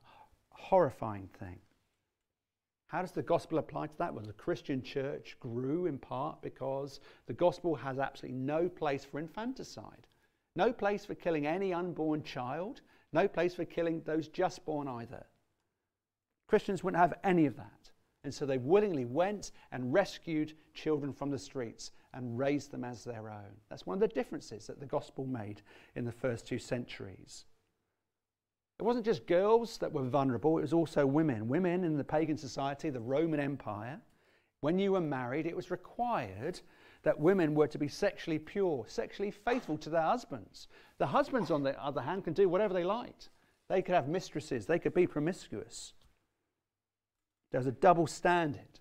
horrifying 0.49 1.29
thing. 1.39 1.59
How 2.87 3.01
does 3.01 3.11
the 3.11 3.21
gospel 3.21 3.57
apply 3.57 3.87
to 3.87 3.97
that? 3.97 4.13
Well, 4.13 4.25
the 4.25 4.33
Christian 4.33 4.81
church 4.81 5.35
grew 5.39 5.87
in 5.87 5.97
part 5.97 6.41
because 6.41 7.01
the 7.25 7.33
gospel 7.33 7.75
has 7.75 7.99
absolutely 7.99 8.39
no 8.39 8.69
place 8.69 9.03
for 9.03 9.19
infanticide, 9.19 10.07
no 10.55 10.71
place 10.71 11.05
for 11.05 11.13
killing 11.13 11.45
any 11.45 11.73
unborn 11.73 12.23
child, 12.23 12.81
no 13.11 13.27
place 13.27 13.55
for 13.55 13.65
killing 13.65 14.01
those 14.05 14.29
just 14.29 14.65
born 14.65 14.87
either. 14.87 15.25
Christians 16.47 16.81
wouldn't 16.83 17.01
have 17.01 17.19
any 17.25 17.45
of 17.45 17.57
that. 17.57 17.91
And 18.27 18.33
so 18.33 18.45
they 18.45 18.57
willingly 18.57 19.05
went 19.05 19.51
and 19.71 19.93
rescued 19.93 20.51
children 20.73 21.13
from 21.13 21.31
the 21.31 21.39
streets 21.39 21.91
and 22.13 22.37
raised 22.37 22.71
them 22.71 22.83
as 22.83 23.05
their 23.05 23.29
own. 23.29 23.55
That's 23.69 23.85
one 23.85 23.95
of 23.95 24.01
the 24.01 24.09
differences 24.09 24.67
that 24.67 24.81
the 24.81 24.85
gospel 24.85 25.25
made 25.25 25.61
in 25.95 26.03
the 26.03 26.11
first 26.11 26.45
two 26.45 26.59
centuries. 26.59 27.45
It 28.79 28.83
wasn't 28.83 29.05
just 29.05 29.27
girls 29.27 29.77
that 29.77 29.93
were 29.93 30.03
vulnerable, 30.03 30.57
it 30.57 30.63
was 30.63 30.73
also 30.73 31.05
women. 31.05 31.47
Women 31.47 31.85
in 31.85 31.95
the 31.95 32.03
pagan 32.03 32.35
society, 32.35 32.89
the 32.89 32.99
Roman 32.99 33.39
Empire, 33.39 34.01
when 34.59 34.77
you 34.77 34.91
were 34.91 34.99
married, 34.99 35.45
it 35.45 35.55
was 35.55 35.71
required 35.71 36.59
that 37.03 37.17
women 37.17 37.55
were 37.55 37.67
to 37.67 37.77
be 37.77 37.87
sexually 37.87 38.39
pure, 38.39 38.83
sexually 38.89 39.31
faithful 39.31 39.77
to 39.77 39.89
their 39.89 40.01
husbands. 40.01 40.67
The 40.97 41.07
husbands, 41.07 41.49
on 41.49 41.63
the 41.63 41.81
other 41.81 42.01
hand, 42.01 42.25
can 42.25 42.33
do 42.33 42.49
whatever 42.49 42.73
they 42.73 42.83
liked. 42.83 43.29
They 43.69 43.81
could 43.81 43.95
have 43.95 44.09
mistresses, 44.09 44.65
they 44.65 44.79
could 44.79 44.93
be 44.93 45.07
promiscuous. 45.07 45.93
There's 47.51 47.67
a 47.67 47.71
double 47.71 48.07
standard. 48.07 48.79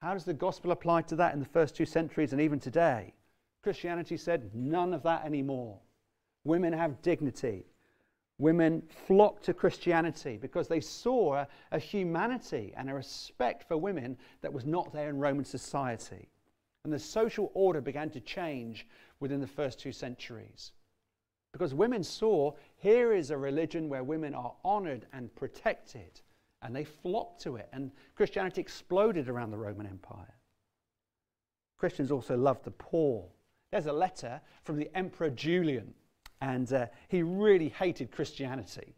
How 0.00 0.12
does 0.14 0.24
the 0.24 0.34
gospel 0.34 0.70
apply 0.70 1.02
to 1.02 1.16
that 1.16 1.32
in 1.32 1.40
the 1.40 1.46
first 1.46 1.74
two 1.74 1.86
centuries 1.86 2.32
and 2.32 2.40
even 2.40 2.60
today? 2.60 3.14
Christianity 3.62 4.16
said 4.16 4.50
none 4.54 4.92
of 4.92 5.02
that 5.04 5.24
anymore. 5.24 5.80
Women 6.44 6.72
have 6.72 7.00
dignity. 7.00 7.66
Women 8.38 8.82
flock 9.06 9.40
to 9.42 9.54
Christianity 9.54 10.36
because 10.36 10.68
they 10.68 10.80
saw 10.80 11.36
a, 11.36 11.48
a, 11.72 11.78
humanity 11.78 12.74
and 12.76 12.90
a 12.90 12.94
respect 12.94 13.66
for 13.66 13.78
women 13.78 14.18
that 14.42 14.52
was 14.52 14.66
not 14.66 14.92
there 14.92 15.08
in 15.08 15.18
Roman 15.18 15.44
society. 15.44 16.28
And 16.84 16.92
the 16.92 16.98
social 16.98 17.50
order 17.54 17.80
began 17.80 18.10
to 18.10 18.20
change 18.20 18.86
within 19.20 19.40
the 19.40 19.46
first 19.46 19.78
two 19.78 19.92
centuries. 19.92 20.72
Because 21.52 21.72
women 21.72 22.02
saw 22.02 22.52
here 22.76 23.14
is 23.14 23.30
a 23.30 23.38
religion 23.38 23.88
where 23.88 24.04
women 24.04 24.34
are 24.34 24.54
honored 24.64 25.06
and 25.12 25.34
protected 25.34 26.20
and 26.64 26.74
they 26.74 26.84
flocked 26.84 27.42
to 27.42 27.56
it. 27.56 27.68
And 27.72 27.90
Christianity 28.16 28.60
exploded 28.60 29.28
around 29.28 29.50
the 29.50 29.58
Roman 29.58 29.86
Empire. 29.86 30.34
Christians 31.78 32.10
also 32.10 32.36
loved 32.36 32.64
the 32.64 32.70
poor. 32.72 33.26
There's 33.70 33.86
a 33.86 33.92
letter 33.92 34.40
from 34.62 34.76
the 34.76 34.90
Emperor 34.96 35.30
Julian, 35.30 35.92
and 36.40 36.72
uh, 36.72 36.86
he 37.08 37.22
really 37.22 37.68
hated 37.68 38.10
Christianity. 38.10 38.94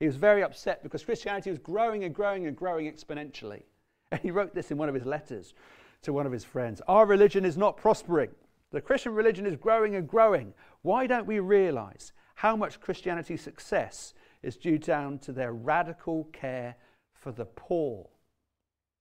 He 0.00 0.06
was 0.06 0.16
very 0.16 0.42
upset 0.42 0.82
because 0.82 1.04
Christianity 1.04 1.50
was 1.50 1.58
growing 1.58 2.04
and 2.04 2.14
growing 2.14 2.46
and 2.46 2.56
growing 2.56 2.90
exponentially. 2.90 3.62
And 4.12 4.20
he 4.20 4.30
wrote 4.30 4.54
this 4.54 4.70
in 4.70 4.78
one 4.78 4.88
of 4.88 4.94
his 4.94 5.06
letters 5.06 5.54
to 6.02 6.12
one 6.12 6.26
of 6.26 6.30
his 6.32 6.44
friends 6.44 6.80
Our 6.86 7.06
religion 7.06 7.44
is 7.44 7.56
not 7.56 7.76
prospering. 7.76 8.30
The 8.70 8.80
Christian 8.80 9.14
religion 9.14 9.46
is 9.46 9.56
growing 9.56 9.96
and 9.96 10.06
growing. 10.06 10.52
Why 10.82 11.06
don't 11.06 11.26
we 11.26 11.40
realize 11.40 12.12
how 12.34 12.54
much 12.54 12.80
Christianity's 12.80 13.42
success 13.42 14.14
is 14.42 14.56
due 14.56 14.78
down 14.78 15.18
to 15.20 15.32
their 15.32 15.52
radical 15.52 16.24
care 16.32 16.76
for 17.24 17.32
the 17.32 17.46
poor. 17.46 18.06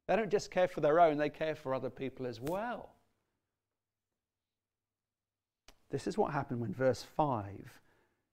They 0.07 0.15
don't 0.15 0.31
just 0.31 0.49
care 0.49 0.69
for 0.69 0.79
their 0.79 1.01
own, 1.01 1.17
they 1.17 1.29
care 1.29 1.55
for 1.55 1.75
other 1.75 1.89
people 1.89 2.25
as 2.25 2.39
well. 2.39 2.93
This 5.91 6.07
is 6.07 6.17
what 6.17 6.31
happened 6.31 6.61
when 6.61 6.73
verse 6.73 7.03
5 7.03 7.81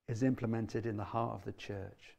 is 0.09 0.22
implemented 0.22 0.87
in 0.87 0.96
the 0.96 1.05
heart 1.05 1.35
of 1.35 1.44
the 1.44 1.53
church. 1.53 2.16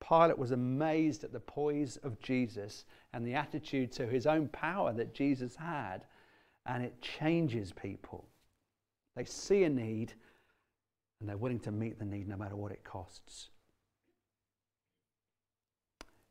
Pilate 0.00 0.38
was 0.38 0.52
amazed 0.52 1.24
at 1.24 1.32
the 1.32 1.40
poise 1.40 1.96
of 1.98 2.20
Jesus 2.20 2.84
and 3.12 3.26
the 3.26 3.34
attitude 3.34 3.90
to 3.92 4.06
his 4.06 4.26
own 4.26 4.48
power 4.48 4.92
that 4.92 5.12
Jesus 5.12 5.56
had, 5.56 6.04
and 6.66 6.84
it 6.84 7.02
changes 7.02 7.72
people. 7.72 8.28
They 9.16 9.24
see 9.24 9.64
a 9.64 9.68
need 9.68 10.14
and 11.18 11.28
they're 11.28 11.36
willing 11.36 11.58
to 11.60 11.72
meet 11.72 11.98
the 11.98 12.04
need 12.04 12.28
no 12.28 12.36
matter 12.36 12.54
what 12.54 12.70
it 12.70 12.84
costs. 12.84 13.48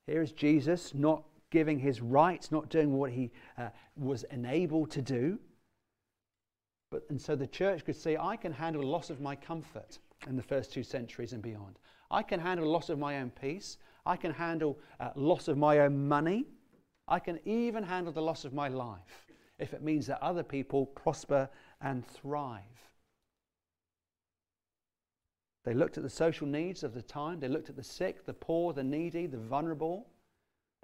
Here 0.08 0.22
is 0.22 0.32
Jesus 0.32 0.94
not 0.94 1.24
giving 1.52 1.80
his 1.80 2.02
rights, 2.02 2.52
not 2.52 2.70
doing 2.70 2.98
what 2.98 3.12
he 3.12 3.32
uh, 3.58 3.70
was 3.96 4.24
enabled 4.32 4.92
to 4.92 5.02
do. 5.02 5.40
But, 6.90 7.04
and 7.10 7.22
so 7.22 7.36
the 7.36 7.48
church 7.48 7.86
could 7.86 7.96
say, 7.96 8.18
I 8.18 8.36
can 8.38 8.52
handle 8.52 8.84
loss 8.84 9.10
of 9.10 9.22
my 9.22 9.36
comfort. 9.36 10.00
in 10.26 10.36
the 10.36 10.44
first 10.44 10.74
two 10.74 10.84
centuries 10.84 11.34
and 11.34 11.42
beyond. 11.42 11.78
I 12.10 12.24
can 12.24 12.40
handle 12.40 12.68
loss 12.68 12.90
of 12.90 12.98
my 12.98 13.20
own 13.20 13.30
peace. 13.30 13.78
I 14.06 14.16
can 14.16 14.32
handle 14.32 14.80
uh, 15.00 15.10
loss 15.16 15.48
of 15.48 15.58
my 15.58 15.80
own 15.80 16.08
money. 16.08 16.46
I 17.08 17.20
can 17.20 17.40
even 17.46 17.84
handle 17.84 18.12
the 18.12 18.22
loss 18.22 18.46
of 18.46 18.54
my 18.54 18.68
life 18.68 19.28
if 19.60 19.74
it 19.74 19.82
means 19.82 20.08
that 20.08 20.22
other 20.22 20.44
people 20.44 20.86
prosper 20.88 21.50
and 21.82 22.06
thrive. 22.06 22.62
They 25.68 25.74
looked 25.74 25.98
at 25.98 26.04
the 26.04 26.10
social 26.10 26.48
needs 26.48 26.82
of 26.86 26.94
the 26.94 27.02
time. 27.02 27.42
They 27.42 27.50
looked 27.50 27.70
at 27.70 27.76
the 27.76 27.84
sick, 27.84 28.26
the 28.26 28.34
poor, 28.34 28.72
the 28.72 28.86
needy, 28.86 29.28
the 29.28 29.38
vulnerable. 29.38 30.08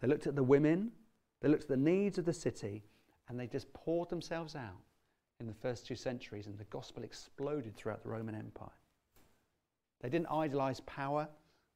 They 0.01 0.09
looked 0.09 0.27
at 0.27 0.35
the 0.35 0.43
women. 0.43 0.91
They 1.39 1.47
looked 1.47 1.63
at 1.63 1.69
the 1.69 1.77
needs 1.77 2.17
of 2.17 2.25
the 2.25 2.33
city. 2.33 2.83
And 3.29 3.39
they 3.39 3.47
just 3.47 3.71
poured 3.71 4.09
themselves 4.09 4.57
out 4.57 4.81
in 5.39 5.47
the 5.47 5.53
first 5.53 5.87
two 5.87 5.95
centuries. 5.95 6.47
And 6.47 6.57
the 6.57 6.65
gospel 6.65 7.03
exploded 7.03 7.77
throughout 7.77 8.03
the 8.03 8.09
Roman 8.09 8.35
Empire. 8.35 8.75
They 10.01 10.09
didn't 10.09 10.27
idolize 10.29 10.81
power, 10.81 11.29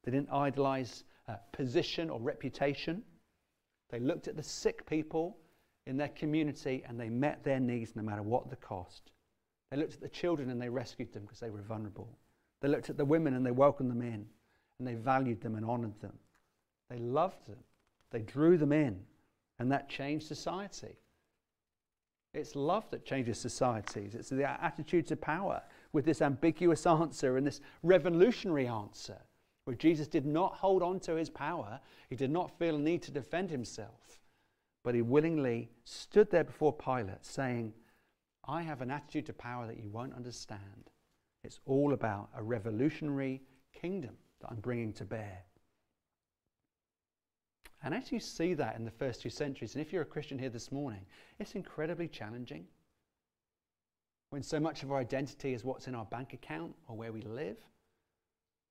they 0.03 0.11
didn't 0.11 0.33
idolize 0.33 1.05
uh, 1.29 1.35
position 1.53 2.09
or 2.09 2.19
reputation. 2.19 3.03
They 3.89 4.01
looked 4.01 4.27
at 4.27 4.35
the 4.35 4.43
sick 4.43 4.85
people 4.85 5.37
in 5.85 5.95
their 5.95 6.09
community 6.09 6.83
and 6.85 6.99
they 6.99 7.07
met 7.07 7.41
their 7.45 7.61
needs 7.61 7.95
no 7.95 8.03
matter 8.03 8.21
what 8.21 8.49
the 8.49 8.57
cost. 8.57 9.11
They 9.71 9.77
looked 9.77 9.93
at 9.93 10.01
the 10.01 10.09
children 10.09 10.49
and 10.49 10.61
they 10.61 10.67
rescued 10.67 11.13
them 11.13 11.21
because 11.21 11.39
they 11.39 11.51
were 11.51 11.61
vulnerable. 11.61 12.09
They 12.61 12.67
looked 12.67 12.89
at 12.89 12.97
the 12.97 13.05
women 13.05 13.33
and 13.33 13.45
they 13.45 13.51
welcomed 13.51 13.91
them 13.91 14.01
in 14.01 14.25
and 14.79 14.87
they 14.87 14.95
valued 14.95 15.41
them 15.41 15.55
and 15.55 15.65
honored 15.65 15.99
them. 16.01 16.17
They 16.89 16.97
loved 16.97 17.45
them. 17.47 17.59
They 18.11 18.21
drew 18.21 18.57
them 18.57 18.71
in 18.71 18.99
and 19.59 19.71
that 19.71 19.89
changed 19.89 20.27
society. 20.27 20.97
It's 22.33 22.55
love 22.55 22.89
that 22.91 23.05
changes 23.05 23.39
societies. 23.39 24.13
It's 24.13 24.29
the 24.29 24.49
attitude 24.63 25.07
to 25.07 25.15
power 25.15 25.61
with 25.91 26.05
this 26.05 26.21
ambiguous 26.21 26.85
answer 26.85 27.37
and 27.37 27.47
this 27.47 27.61
revolutionary 27.81 28.67
answer, 28.67 29.17
where 29.65 29.75
Jesus 29.75 30.07
did 30.07 30.25
not 30.25 30.55
hold 30.55 30.83
on 30.83 30.99
to 31.01 31.15
his 31.15 31.29
power. 31.29 31.79
He 32.09 32.15
did 32.15 32.29
not 32.29 32.57
feel 32.59 32.75
a 32.75 32.79
need 32.79 33.01
to 33.03 33.11
defend 33.11 33.49
himself, 33.49 34.19
but 34.83 34.93
he 34.93 35.01
willingly 35.01 35.69
stood 35.83 36.29
there 36.29 36.43
before 36.43 36.73
Pilate 36.73 37.25
saying, 37.25 37.73
I 38.47 38.61
have 38.61 38.81
an 38.81 38.91
attitude 38.91 39.25
to 39.27 39.33
power 39.33 39.65
that 39.65 39.79
you 39.79 39.89
won't 39.89 40.13
understand. 40.13 40.91
It's 41.43 41.59
all 41.65 41.93
about 41.93 42.29
a 42.35 42.43
revolutionary 42.43 43.41
kingdom 43.73 44.17
that 44.41 44.49
I'm 44.51 44.59
bringing 44.59 44.93
to 44.93 45.05
bear. 45.05 45.43
And 47.83 47.93
as 47.93 48.11
you 48.11 48.19
see 48.19 48.53
that 48.55 48.75
in 48.75 48.85
the 48.85 48.91
first 48.91 49.21
two 49.21 49.29
centuries, 49.29 49.75
and 49.75 49.81
if 49.85 49.93
you're 49.93 50.01
a 50.01 50.05
Christian 50.05 50.39
here 50.39 50.49
this 50.49 50.71
morning, 50.71 51.05
it's 51.39 51.55
incredibly 51.55 52.07
challenging. 52.07 52.65
When 54.29 54.43
so 54.43 54.59
much 54.59 54.83
of 54.83 54.91
our 54.91 54.99
identity 54.99 55.53
is 55.53 55.63
what's 55.63 55.87
in 55.87 55.95
our 55.95 56.05
bank 56.05 56.33
account 56.33 56.75
or 56.87 56.97
where 56.97 57.13
we 57.13 57.21
live, 57.21 57.57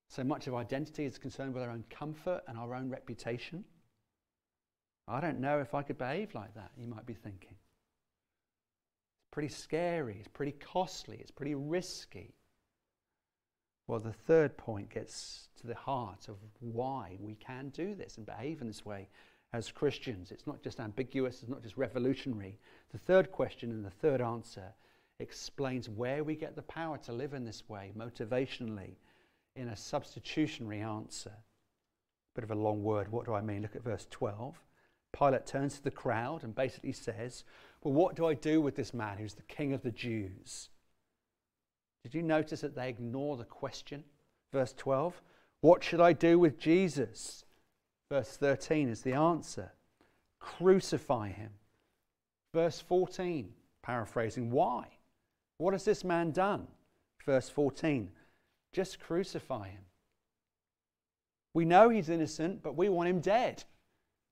so 0.09 0.23
much 0.23 0.47
of 0.47 0.55
our 0.55 0.61
identity 0.61 1.05
is 1.05 1.19
concerned 1.19 1.55
with 1.55 1.63
our 1.63 1.71
own 1.71 1.85
comfort 1.89 2.43
and 2.47 2.59
our 2.59 2.75
own 2.75 2.91
reputation. 2.91 3.65
I 5.09 5.21
don't 5.21 5.41
know 5.41 5.61
if 5.61 5.75
I 5.75 5.83
could 5.83 5.99
behave 5.99 6.35
like 6.35 6.55
that, 6.55 6.73
you 6.77 6.89
might 6.89 7.07
be 7.07 7.15
thinking. 7.15 7.55
It's 7.55 9.31
pretty 9.31 9.49
scary, 9.49 10.17
it's 10.19 10.29
pretty 10.29 10.53
costly, 10.53 11.19
it's 11.21 11.31
pretty 11.31 11.55
risky. 11.55 12.35
Well, 13.87 14.01
the 14.01 14.13
third 14.13 14.57
point 14.57 14.91
gets 14.91 15.49
to 15.61 15.67
the 15.67 15.75
heart 15.75 16.29
of 16.29 16.37
why 16.61 17.17
we 17.21 17.37
can 17.37 17.69
do 17.69 17.95
this 17.95 18.17
and 18.17 18.27
behave 18.27 18.61
in 18.61 18.67
this 18.67 18.85
way 18.85 19.09
as 19.53 19.71
Christians. 19.71 20.33
It's 20.33 20.47
not 20.47 20.63
just 20.63 20.81
ambiguous, 20.81 21.41
it's 21.43 21.51
not 21.51 21.63
just 21.63 21.77
revolutionary. 21.77 22.59
The 22.91 22.99
third 22.99 23.31
question 23.31 23.71
and 23.71 23.85
the 23.85 23.91
third 23.91 24.21
answer 24.21 24.75
explains 25.21 25.89
where 25.89 26.25
we 26.25 26.35
get 26.35 26.57
the 26.57 26.63
power 26.63 26.99
to 26.99 27.13
live 27.13 27.33
in 27.33 27.45
this 27.45 27.69
way, 27.69 27.93
motivationally, 27.97 28.97
in 29.55 29.69
a 29.69 29.77
substitutionary 29.77 30.81
answer. 30.81 31.33
Bit 32.35 32.45
of 32.45 32.51
a 32.51 32.57
long 32.57 32.83
word. 32.83 33.11
What 33.11 33.25
do 33.25 33.35
I 33.35 33.41
mean? 33.41 33.63
Look 33.63 33.77
at 33.77 33.85
verse 33.85 34.07
12. 34.11 34.61
Pilate 35.17 35.47
turns 35.47 35.77
to 35.77 35.85
the 35.85 35.91
crowd 35.91 36.45
and 36.45 36.55
basically 36.55 36.93
says, 36.93 37.45
Well, 37.83 37.95
what 37.95 38.17
do 38.17 38.27
I 38.27 38.35
do 38.35 38.61
with 38.61 38.77
this 38.77 38.93
man 38.93 39.17
who's 39.17 39.35
the 39.35 39.43
king 39.43 39.73
of 39.73 39.83
the 39.83 39.93
Jews? 39.93 40.69
Did 42.07 42.15
you 42.15 42.23
notice 42.23 42.61
that 42.61 42.77
they 42.77 42.89
ignore 42.89 43.37
the 43.37 43.43
question? 43.43 44.05
Verse 44.53 44.73
12. 44.77 45.21
What 45.61 45.83
should 45.83 46.01
I 46.01 46.13
do 46.13 46.39
with 46.39 46.57
Jesus? 46.57 47.45
Verse 48.09 48.37
13 48.37 48.89
is 48.89 49.03
the 49.03 49.15
answer 49.15 49.73
crucify 50.39 51.31
him. 51.31 51.51
Verse 52.55 52.81
14, 52.81 53.53
paraphrasing, 53.83 54.53
why? 54.53 54.87
What 55.59 55.73
has 55.73 55.85
this 55.85 56.05
man 56.05 56.31
done? 56.31 56.69
Verse 57.25 57.49
14 57.49 58.09
just 58.73 59.01
crucify 59.01 59.67
him. 59.67 59.83
We 61.55 61.65
know 61.65 61.89
he's 61.89 62.09
innocent, 62.09 62.63
but 62.63 62.77
we 62.77 62.89
want 62.89 63.09
him 63.09 63.19
dead. 63.19 63.65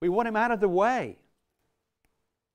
We 0.00 0.08
want 0.08 0.28
him 0.28 0.36
out 0.36 0.52
of 0.52 0.60
the 0.60 0.68
way. 0.68 1.18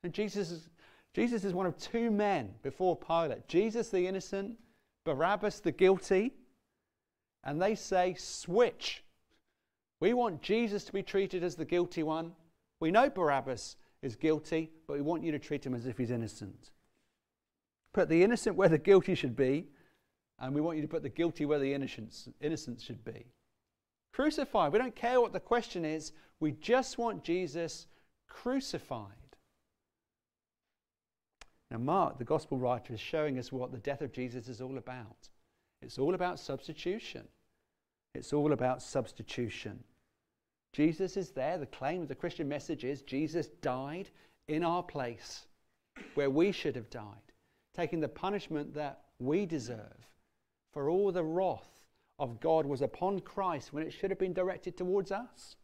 And 0.06 0.14
Jesus 0.14 0.50
is, 0.50 0.70
Jesus 1.14 1.44
is 1.44 1.54
one 1.54 1.66
of 1.66 1.78
two 1.78 2.10
men 2.10 2.54
before 2.64 2.96
Pilate 2.96 3.50
Jesus 3.50 3.90
the 3.90 4.08
innocent, 4.08 4.56
Barabbas 5.16 5.60
the 5.60 5.72
guilty. 5.72 6.34
And 7.44 7.62
they 7.62 7.74
say, 7.74 8.16
switch. 8.18 9.04
We 10.00 10.14
want 10.14 10.42
Jesus 10.42 10.84
to 10.86 10.94
be 10.94 11.02
treated 11.02 11.44
as 11.44 11.56
the 11.56 11.66
guilty 11.66 12.04
one. 12.04 12.34
We 12.80 12.92
know 12.92 13.10
Barabbas 13.10 13.76
is 14.02 14.16
guilty, 14.16 14.72
but 14.88 14.96
we 14.96 15.02
want 15.02 15.24
you 15.24 15.32
to 15.32 15.40
treat 15.40 15.66
him 15.66 15.74
as 15.74 15.86
if 15.86 15.98
he's 15.98 16.12
innocent. 16.12 16.72
Put 17.94 18.08
the 18.08 18.24
innocent 18.24 18.56
where 18.56 18.70
the 18.70 18.78
guilty 18.78 19.16
should 19.16 19.36
be, 19.36 19.68
and 20.40 20.54
we 20.54 20.62
want 20.62 20.78
you 20.78 20.82
to 20.84 20.88
put 20.88 21.04
the 21.04 21.10
guilty 21.10 21.46
where 21.46 21.60
the 21.60 21.74
innocence, 21.74 22.30
should 22.84 23.04
be. 23.04 23.26
Crucified. 24.14 24.72
We 24.72 24.80
don't 24.80 24.96
care 24.96 25.20
what 25.20 25.34
the 25.34 25.40
question 25.40 25.84
is, 25.86 26.12
we 26.40 26.52
just 26.52 26.98
want 26.98 27.24
Jesus 27.24 27.88
crucified. 28.28 29.19
Now, 31.72 31.78
Mark, 31.78 32.18
the 32.18 32.24
gospel 32.24 32.58
writer, 32.58 32.94
is 32.94 33.00
showing 33.00 33.38
us 33.38 33.52
what 33.52 33.72
the 33.72 33.78
death 33.78 34.02
of 34.02 34.12
Jesus 34.12 34.48
is 34.48 34.62
all 34.62 34.78
about. 34.78 35.30
It's 35.82 36.00
all 36.00 36.16
about 36.16 36.40
substitution. 36.40 37.28
It's 38.16 38.34
all 38.34 38.54
about 38.54 38.82
substitution. 38.82 39.84
Jesus 40.74 41.16
is 41.16 41.30
there. 41.32 41.58
The 41.58 41.66
claim 41.68 42.02
of 42.02 42.08
the 42.08 42.16
Christian 42.16 42.48
message 42.48 42.84
is 42.84 43.02
Jesus 43.02 43.48
died 43.62 44.10
in 44.48 44.64
our 44.64 44.84
place 44.84 45.46
where 46.16 46.30
we 46.30 46.52
should 46.52 46.76
have 46.76 46.90
died 46.90 47.30
taking 47.76 48.00
the 48.00 48.08
punishment 48.08 48.74
that 48.74 49.02
we 49.20 49.46
deserve. 49.46 50.10
For 50.74 50.90
all 50.90 51.12
the 51.12 51.24
wrath 51.24 51.86
of 52.18 52.40
God 52.40 52.66
was 52.66 52.82
upon 52.82 53.20
Christ 53.22 53.72
when 53.72 53.84
it 53.84 53.92
should 53.92 54.10
have 54.10 54.20
been 54.20 54.34
directed 54.34 54.76
towards 54.76 55.12
us. 55.12 55.56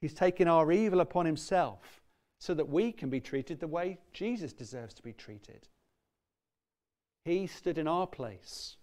He's 0.00 0.14
taken 0.14 0.46
our 0.46 0.70
evil 0.70 1.00
upon 1.00 1.26
himself 1.26 1.97
so 2.38 2.54
that 2.54 2.68
we 2.68 2.92
can 2.92 3.10
be 3.10 3.20
treated 3.20 3.58
the 3.58 3.66
way 3.66 3.98
Jesus 4.12 4.52
deserves 4.52 4.94
to 4.94 5.02
be 5.02 5.12
treated. 5.12 5.68
He 7.24 7.46
stood 7.46 7.78
in 7.78 7.88
our 7.88 8.06
place. 8.06 8.76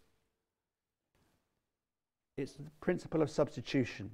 It's 2.37 2.53
the 2.53 2.69
principle 2.81 3.21
of 3.21 3.29
substitution. 3.29 4.11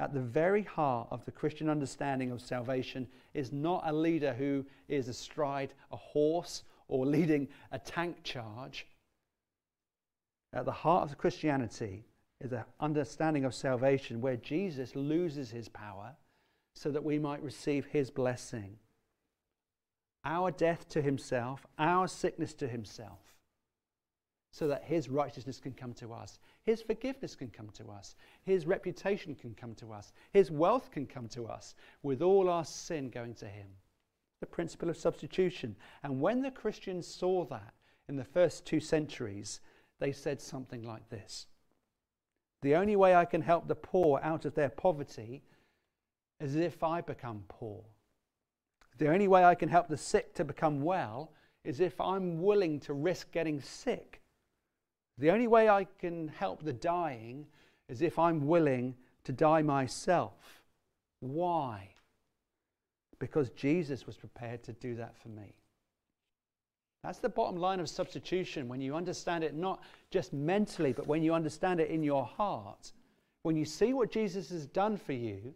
At 0.00 0.12
the 0.12 0.20
very 0.20 0.62
heart 0.62 1.06
of 1.12 1.24
the 1.24 1.30
Christian 1.30 1.70
understanding 1.70 2.32
of 2.32 2.40
salvation 2.40 3.06
is 3.32 3.52
not 3.52 3.84
a 3.86 3.92
leader 3.92 4.34
who 4.34 4.66
is 4.88 5.08
astride 5.08 5.72
a 5.92 5.96
horse 5.96 6.64
or 6.88 7.06
leading 7.06 7.48
a 7.70 7.78
tank 7.78 8.24
charge. 8.24 8.88
At 10.52 10.64
the 10.64 10.72
heart 10.72 11.08
of 11.08 11.16
Christianity 11.16 12.04
is 12.40 12.52
an 12.52 12.64
understanding 12.80 13.44
of 13.44 13.54
salvation 13.54 14.20
where 14.20 14.36
Jesus 14.36 14.96
loses 14.96 15.50
his 15.50 15.68
power 15.68 16.16
so 16.74 16.90
that 16.90 17.04
we 17.04 17.18
might 17.18 17.42
receive 17.42 17.86
his 17.86 18.10
blessing. 18.10 18.76
Our 20.24 20.50
death 20.50 20.88
to 20.90 21.02
himself, 21.02 21.66
our 21.78 22.08
sickness 22.08 22.54
to 22.54 22.68
himself, 22.68 23.20
so 24.50 24.68
that 24.68 24.84
his 24.84 25.08
righteousness 25.08 25.60
can 25.60 25.72
come 25.72 25.92
to 25.94 26.12
us, 26.12 26.38
his 26.62 26.80
forgiveness 26.80 27.34
can 27.34 27.48
come 27.48 27.68
to 27.74 27.90
us, 27.90 28.16
his 28.44 28.66
reputation 28.66 29.34
can 29.34 29.54
come 29.54 29.74
to 29.74 29.92
us, 29.92 30.12
his 30.32 30.50
wealth 30.50 30.90
can 30.90 31.06
come 31.06 31.28
to 31.28 31.46
us, 31.46 31.74
with 32.02 32.22
all 32.22 32.48
our 32.48 32.64
sin 32.64 33.10
going 33.10 33.34
to 33.34 33.46
him 33.46 33.68
the 34.44 34.50
principle 34.50 34.90
of 34.90 34.96
substitution. 34.98 35.74
And 36.02 36.20
when 36.20 36.42
the 36.42 36.50
Christians 36.50 37.06
saw 37.06 37.46
that 37.46 37.72
in 38.10 38.16
the 38.16 38.24
first 38.24 38.66
two 38.66 38.78
centuries, 38.78 39.60
they 40.00 40.12
said 40.12 40.38
something 40.38 40.82
like 40.82 41.08
this 41.08 41.46
The 42.60 42.74
only 42.74 42.94
way 42.94 43.14
I 43.14 43.24
can 43.24 43.40
help 43.40 43.66
the 43.66 43.74
poor 43.74 44.20
out 44.22 44.44
of 44.44 44.54
their 44.54 44.68
poverty 44.68 45.42
is 46.40 46.56
if 46.56 46.82
I 46.82 47.00
become 47.00 47.44
poor. 47.48 47.82
The 48.98 49.08
only 49.08 49.28
way 49.28 49.44
I 49.44 49.54
can 49.54 49.68
help 49.68 49.88
the 49.88 49.96
sick 49.96 50.34
to 50.34 50.44
become 50.44 50.82
well 50.82 51.32
is 51.64 51.80
if 51.80 52.00
I'm 52.00 52.42
willing 52.42 52.80
to 52.80 52.92
risk 52.92 53.32
getting 53.32 53.60
sick. 53.60 54.20
The 55.18 55.30
only 55.30 55.46
way 55.46 55.68
I 55.68 55.86
can 55.98 56.28
help 56.28 56.62
the 56.62 56.72
dying 56.72 57.46
is 57.88 58.02
if 58.02 58.18
I'm 58.18 58.46
willing 58.46 58.94
to 59.24 59.32
die 59.32 59.62
myself. 59.62 60.62
Why? 61.20 61.94
because 63.24 63.48
Jesus 63.50 64.06
was 64.06 64.16
prepared 64.16 64.62
to 64.64 64.72
do 64.74 64.96
that 64.96 65.16
for 65.16 65.28
me. 65.28 65.54
That's 67.02 67.18
the 67.18 67.28
bottom 67.28 67.58
line 67.58 67.80
of 67.80 67.88
substitution 67.88 68.68
when 68.68 68.80
you 68.80 68.94
understand 68.94 69.44
it 69.44 69.54
not 69.54 69.82
just 70.10 70.32
mentally, 70.32 70.92
but 70.92 71.06
when 71.06 71.22
you 71.22 71.34
understand 71.34 71.80
it 71.80 71.90
in 71.90 72.02
your 72.02 72.24
heart. 72.24 72.92
When 73.42 73.56
you 73.56 73.64
see 73.64 73.92
what 73.92 74.10
Jesus 74.10 74.50
has 74.50 74.66
done 74.66 74.98
for 74.98 75.12
you, 75.12 75.54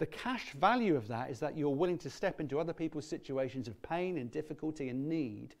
the 0.00 0.06
cash 0.06 0.52
value 0.54 0.96
of 0.96 1.08
that 1.08 1.30
is 1.30 1.40
that 1.40 1.58
you're 1.58 1.68
willing 1.68 1.98
to 1.98 2.08
step 2.08 2.40
into 2.40 2.58
other 2.58 2.72
people's 2.72 3.06
situations 3.06 3.68
of 3.68 3.80
pain 3.82 4.16
and 4.16 4.30
difficulty 4.30 4.88
and 4.88 5.06
need 5.06 5.54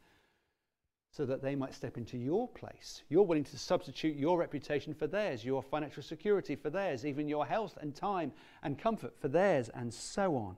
so 1.12 1.26
that 1.26 1.42
they 1.42 1.54
might 1.54 1.74
step 1.74 1.98
into 1.98 2.16
your 2.16 2.48
place. 2.48 3.02
You're 3.10 3.24
willing 3.24 3.44
to 3.44 3.58
substitute 3.58 4.16
your 4.16 4.38
reputation 4.38 4.94
for 4.94 5.06
theirs, 5.06 5.44
your 5.44 5.62
financial 5.62 6.02
security 6.02 6.56
for 6.56 6.70
theirs, 6.70 7.04
even 7.04 7.28
your 7.28 7.44
health 7.44 7.76
and 7.82 7.94
time 7.94 8.32
and 8.62 8.78
comfort 8.78 9.12
for 9.20 9.28
theirs, 9.28 9.68
and 9.74 9.92
so 9.92 10.34
on. 10.34 10.56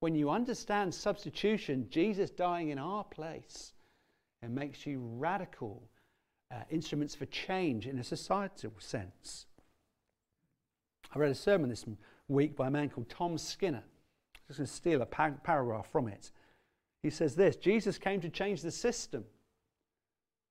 When 0.00 0.14
you 0.14 0.30
understand 0.30 0.94
substitution, 0.94 1.88
Jesus 1.90 2.30
dying 2.30 2.70
in 2.70 2.78
our 2.78 3.04
place, 3.04 3.74
it 4.42 4.48
makes 4.48 4.86
you 4.86 5.00
radical 5.18 5.82
uh, 6.50 6.60
instruments 6.70 7.14
for 7.14 7.26
change 7.26 7.86
in 7.86 7.98
a 7.98 8.04
societal 8.04 8.72
sense. 8.78 9.44
I 11.14 11.18
read 11.18 11.30
a 11.30 11.34
sermon 11.34 11.68
this 11.68 11.84
week 12.28 12.56
by 12.56 12.68
a 12.68 12.70
man 12.70 12.90
called 12.90 13.08
Tom 13.08 13.38
Skinner. 13.38 13.82
I'm 13.84 14.42
just 14.46 14.58
going 14.58 14.66
to 14.66 14.72
steal 14.72 15.02
a 15.02 15.06
paragraph 15.06 15.90
from 15.90 16.08
it. 16.08 16.30
He 17.02 17.10
says 17.10 17.34
this 17.34 17.56
Jesus 17.56 17.98
came 17.98 18.20
to 18.20 18.28
change 18.28 18.62
the 18.62 18.70
system. 18.70 19.24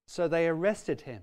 So 0.07 0.27
they 0.27 0.47
arrested 0.47 1.01
him. 1.01 1.21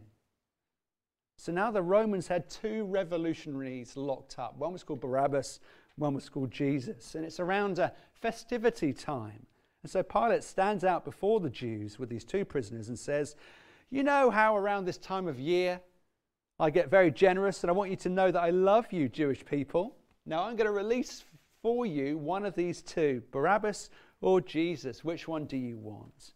So 1.39 1.53
now 1.53 1.71
the 1.71 1.83
Romans 1.83 2.29
had 2.29 2.49
two 2.49 2.85
revolutionaries 2.85 3.97
locked 3.97 4.39
up. 4.39 4.57
One 4.57 4.73
was 4.73 4.85
called 4.85 5.01
Barabbas, 5.01 5.61
one 5.97 6.15
was 6.15 6.29
called 6.29 6.51
Jesus. 6.51 7.15
And 7.15 7.25
it's 7.25 7.41
around 7.41 7.79
a 7.79 7.93
festivity 8.21 8.93
time. 8.93 9.47
And 9.83 9.91
so 9.91 10.03
Pilate 10.03 10.45
stands 10.45 10.85
out 10.85 11.05
before 11.05 11.41
the 11.41 11.51
Jews 11.51 11.99
with 11.99 12.09
these 12.09 12.25
two 12.25 12.45
prisoners 12.45 12.89
and 12.89 12.99
says, 12.99 13.37
You 13.91 14.03
know 14.03 14.31
how 14.31 14.57
around 14.57 14.85
this 14.85 14.99
time 14.99 15.27
of 15.27 15.39
year 15.39 15.81
I 16.59 16.71
get 16.71 16.89
very 16.89 17.11
generous, 17.11 17.63
and 17.63 17.71
I 17.71 17.75
want 17.75 17.91
you 17.91 17.97
to 17.97 18.09
know 18.09 18.31
that 18.31 18.41
I 18.41 18.51
love 18.51 18.93
you, 18.93 19.09
Jewish 19.09 19.45
people. 19.45 19.97
Now 20.27 20.45
I'm 20.45 20.57
going 20.57 20.67
to 20.67 20.73
release 20.73 21.25
for 21.63 21.87
you 21.87 22.19
one 22.19 22.45
of 22.45 22.55
these 22.55 22.83
two, 22.83 23.23
Barabbas 23.31 23.91
or 24.21 24.41
Jesus. 24.41 25.05
Which 25.05 25.29
one 25.29 25.45
do 25.45 25.57
you 25.57 25.77
want? 25.77 26.33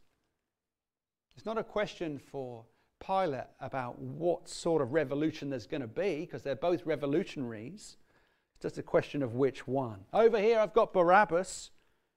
It's 1.37 1.47
not 1.47 1.59
a 1.59 1.65
question 1.65 2.19
for 2.19 2.65
Pilate 3.05 3.47
about 3.61 3.99
what 3.99 4.49
sort 4.49 4.83
of 4.83 4.93
revolution 4.93 5.51
there's 5.51 5.67
going 5.67 5.81
to 5.83 5.87
be, 5.87 6.21
because 6.21 6.43
they're 6.43 6.57
both 6.57 6.85
revolutionaries. 6.85 7.97
It's 8.55 8.63
just 8.63 8.79
a 8.79 8.83
question 8.83 9.23
of 9.23 9.35
which 9.35 9.69
one. 9.69 10.01
Over 10.13 10.41
here, 10.41 10.59
I've 10.59 10.75
got 10.75 10.93
Barabbas. 10.93 11.71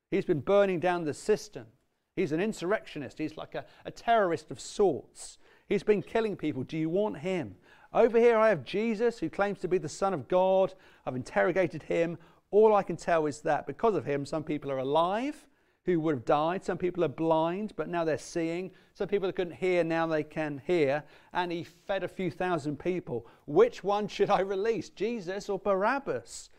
He's 0.09 0.25
been 0.25 0.39
burning 0.41 0.79
down 0.79 1.05
the 1.05 1.13
system. 1.13 1.67
He's 2.15 2.31
an 2.31 2.41
insurrectionist. 2.41 3.19
He's 3.19 3.37
like 3.37 3.55
a, 3.55 3.65
a 3.85 3.91
terrorist 3.91 4.51
of 4.51 4.59
sorts. 4.59 5.37
He's 5.69 5.83
been 5.83 6.01
killing 6.01 6.35
people. 6.35 6.63
Do 6.63 6.77
you 6.77 6.89
want 6.89 7.19
him? 7.19 7.55
Over 7.93 8.19
here, 8.19 8.37
I 8.37 8.49
have 8.49 8.63
Jesus, 8.63 9.19
who 9.19 9.29
claims 9.29 9.59
to 9.59 9.67
be 9.67 9.77
the 9.77 9.89
Son 9.89 10.13
of 10.13 10.27
God. 10.27 10.73
I've 11.05 11.15
interrogated 11.15 11.83
him. 11.83 12.17
All 12.49 12.73
I 12.75 12.83
can 12.83 12.97
tell 12.97 13.25
is 13.25 13.41
that 13.41 13.67
because 13.67 13.95
of 13.95 14.05
him, 14.05 14.25
some 14.25 14.43
people 14.43 14.71
are 14.71 14.77
alive 14.77 15.45
who 15.85 15.99
would 15.99 16.15
have 16.15 16.25
died. 16.25 16.63
Some 16.63 16.77
people 16.77 17.03
are 17.03 17.09
blind, 17.09 17.73
but 17.75 17.89
now 17.89 18.03
they're 18.03 18.17
seeing. 18.17 18.71
Some 18.93 19.07
people 19.07 19.27
that 19.27 19.35
couldn't 19.35 19.55
hear, 19.55 19.83
now 19.83 20.05
they 20.05 20.23
can 20.23 20.61
hear. 20.65 21.03
And 21.33 21.51
he 21.51 21.63
fed 21.63 22.03
a 22.03 22.07
few 22.07 22.29
thousand 22.29 22.79
people. 22.79 23.27
Which 23.45 23.83
one 23.83 24.07
should 24.07 24.29
I 24.29 24.41
release, 24.41 24.89
Jesus 24.89 25.49
or 25.49 25.57
Barabbas? 25.59 26.49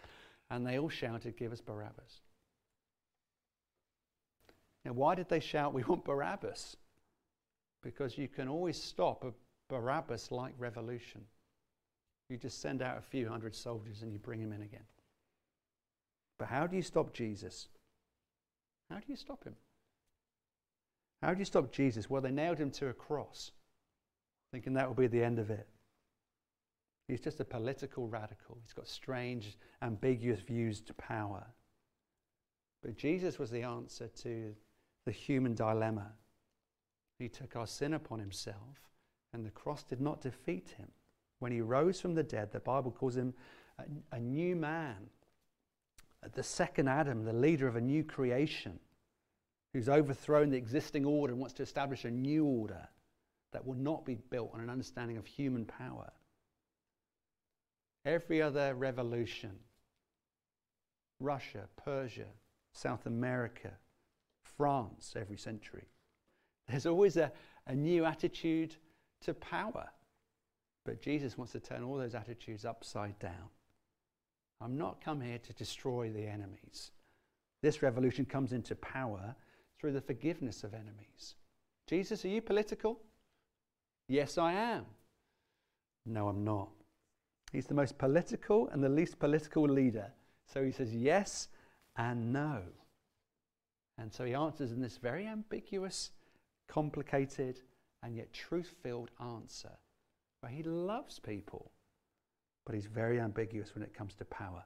And 0.51 0.67
they 0.67 0.79
all 0.79 0.89
shouted, 0.89 1.37
Give 1.37 1.53
us 1.53 1.61
Barabbas. 1.61 2.21
Now, 4.85 4.93
why 4.93 5.15
did 5.15 5.29
they 5.29 5.41
shout, 5.41 5.73
We 5.73 5.85
want 5.85 6.05
Barabbas? 6.05 6.77
Because 7.83 8.19
you 8.19 8.29
can 8.29 8.49
always 8.49 8.81
stop 8.81 9.25
a 9.25 9.33
Barabbas 9.73 10.31
like 10.31 10.53
revolution. 10.59 11.23
You 12.29 12.37
just 12.37 12.61
send 12.61 12.83
out 12.83 12.99
a 12.99 13.01
few 13.01 13.27
hundred 13.27 13.55
soldiers 13.55 14.03
and 14.03 14.13
you 14.13 14.19
bring 14.19 14.39
him 14.39 14.53
in 14.53 14.61
again. 14.61 14.85
But 16.39 16.49
how 16.49 16.67
do 16.67 16.77
you 16.77 16.83
stop 16.83 17.15
Jesus? 17.15 17.69
How 18.91 18.97
do 18.97 19.05
you 19.09 19.17
stop 19.17 19.43
him? 19.45 19.55
How 21.23 21.33
do 21.33 21.39
you 21.39 21.47
stop 21.47 21.73
Jesus? 21.73 22.11
Well, 22.11 22.21
they 22.21 22.31
nailed 22.31 22.59
him 22.59 22.71
to 22.73 22.89
a 22.89 22.93
cross, 22.93 23.53
thinking 24.53 24.75
that 24.75 24.87
will 24.87 24.95
be 24.95 25.07
the 25.07 25.25
end 25.25 25.39
of 25.39 25.49
it. 25.49 25.67
He's 27.09 27.21
just 27.21 27.41
a 27.41 27.45
political 27.45 28.09
radical. 28.09 28.59
He's 28.63 28.75
got 28.75 28.87
strange, 28.87 29.57
ambiguous 29.81 30.41
views 30.41 30.83
to 30.83 30.95
power. 30.95 31.47
But 32.83 32.97
Jesus 32.97 33.39
was 33.39 33.51
the 33.51 33.63
answer 33.63 34.09
to 34.23 34.55
the 35.07 35.13
human 35.13 35.55
dilemma. 35.55 36.13
He 37.19 37.31
took 37.31 37.57
our 37.57 37.67
sin 37.67 37.95
upon 37.95 38.19
himself, 38.19 38.92
and 39.33 39.45
the 39.45 39.51
cross 39.51 39.83
did 39.83 40.01
not 40.01 40.21
defeat 40.21 40.75
him. 40.77 40.89
When 41.39 41.53
he 41.53 41.61
rose 41.61 42.01
from 42.01 42.15
the 42.15 42.23
dead, 42.23 42.53
the 42.53 42.61
Bible 42.61 42.91
calls 42.91 43.17
him 43.17 43.35
a, 43.79 44.17
a 44.17 44.21
new 44.21 44.55
man 44.57 45.09
the 46.35 46.43
second 46.43 46.89
Adam, 46.89 47.25
the 47.25 47.33
leader 47.33 47.67
of 47.67 47.77
a 47.77 47.81
new 47.81 48.05
creation, 48.05 48.79
who's 49.73 49.89
overthrown 49.89 50.51
the 50.51 50.57
existing 50.57 51.05
order 51.05 51.33
and 51.33 51.41
wants 51.41 51.55
to 51.55 51.63
establish 51.63 52.05
a 52.05 52.11
new 52.11 52.45
order 52.45 52.87
that 53.53 53.67
will 53.67 53.75
not 53.75 54.05
be 54.05 54.15
built 54.15 54.51
on 54.55 54.61
an 54.61 54.71
understanding 54.71 55.17
of 55.17 55.27
human 55.27 55.65
power. 55.65 56.11
Every 58.05 58.41
other 58.41 58.75
revolution, 58.75 59.53
Russia, 61.21 61.69
Persia, 61.77 62.27
South 62.73 63.07
America, 63.07 63.73
France, 64.57 65.15
every 65.19 65.37
century, 65.37 65.89
there's 66.69 66.87
always 66.87 67.17
a, 67.17 67.33
a 67.67 67.75
new 67.75 68.05
attitude 68.05 68.77
to 69.23 69.35
power. 69.35 69.89
But 70.85 71.01
Jesus 71.01 71.39
wants 71.39 71.53
to 71.53 71.61
turn 71.61 71.83
all 71.83 71.97
those 71.97 72.15
attitudes 72.15 72.65
upside 72.65 73.19
down. 73.19 73.51
I'm 74.61 74.77
not 74.77 75.05
come 75.05 75.21
here 75.21 75.39
to 75.39 75.53
destroy 75.55 76.11
the 76.11 76.27
enemies. 76.27 76.91
This 77.63 77.83
revolution 77.83 78.25
comes 78.25 78.53
into 78.53 78.75
power 78.77 79.35
through 79.79 79.93
the 79.93 80.01
forgiveness 80.01 80.65
of 80.65 80.75
enemies. 80.75 81.35
Jesus, 81.89 82.25
are 82.25 82.29
you 82.29 82.41
political? 82.41 83.01
Yes, 84.09 84.39
I 84.39 84.53
am. 84.53 84.85
No, 86.07 86.29
I'm 86.29 86.45
not. 86.45 86.71
He's 87.53 87.67
the 87.67 87.75
most 87.75 87.99
political 87.99 88.69
and 88.69 88.83
the 88.83 88.89
least 88.89 89.19
political 89.19 89.65
leader. 89.65 90.11
So 90.53 90.65
he 90.65 90.73
says 90.73 90.95
yes 90.95 91.49
and 91.97 92.33
no. 92.33 92.63
And 93.99 94.13
so 94.13 94.25
he 94.25 94.35
answers 94.35 94.73
in 94.73 94.81
this 94.81 94.97
very 94.97 95.27
ambiguous, 95.27 96.11
complicated, 96.69 97.61
and 98.03 98.17
yet 98.17 98.33
truth 98.33 98.75
filled 98.83 99.11
answer 99.21 99.71
where 100.41 100.53
he 100.53 100.63
loves 100.63 101.19
people 101.19 101.71
but 102.65 102.75
he's 102.75 102.87
very 102.87 103.21
ambiguous 103.21 103.75
when 103.75 103.83
it 103.83 103.95
comes 103.95 104.15
to 104.15 104.25
power. 104.27 104.63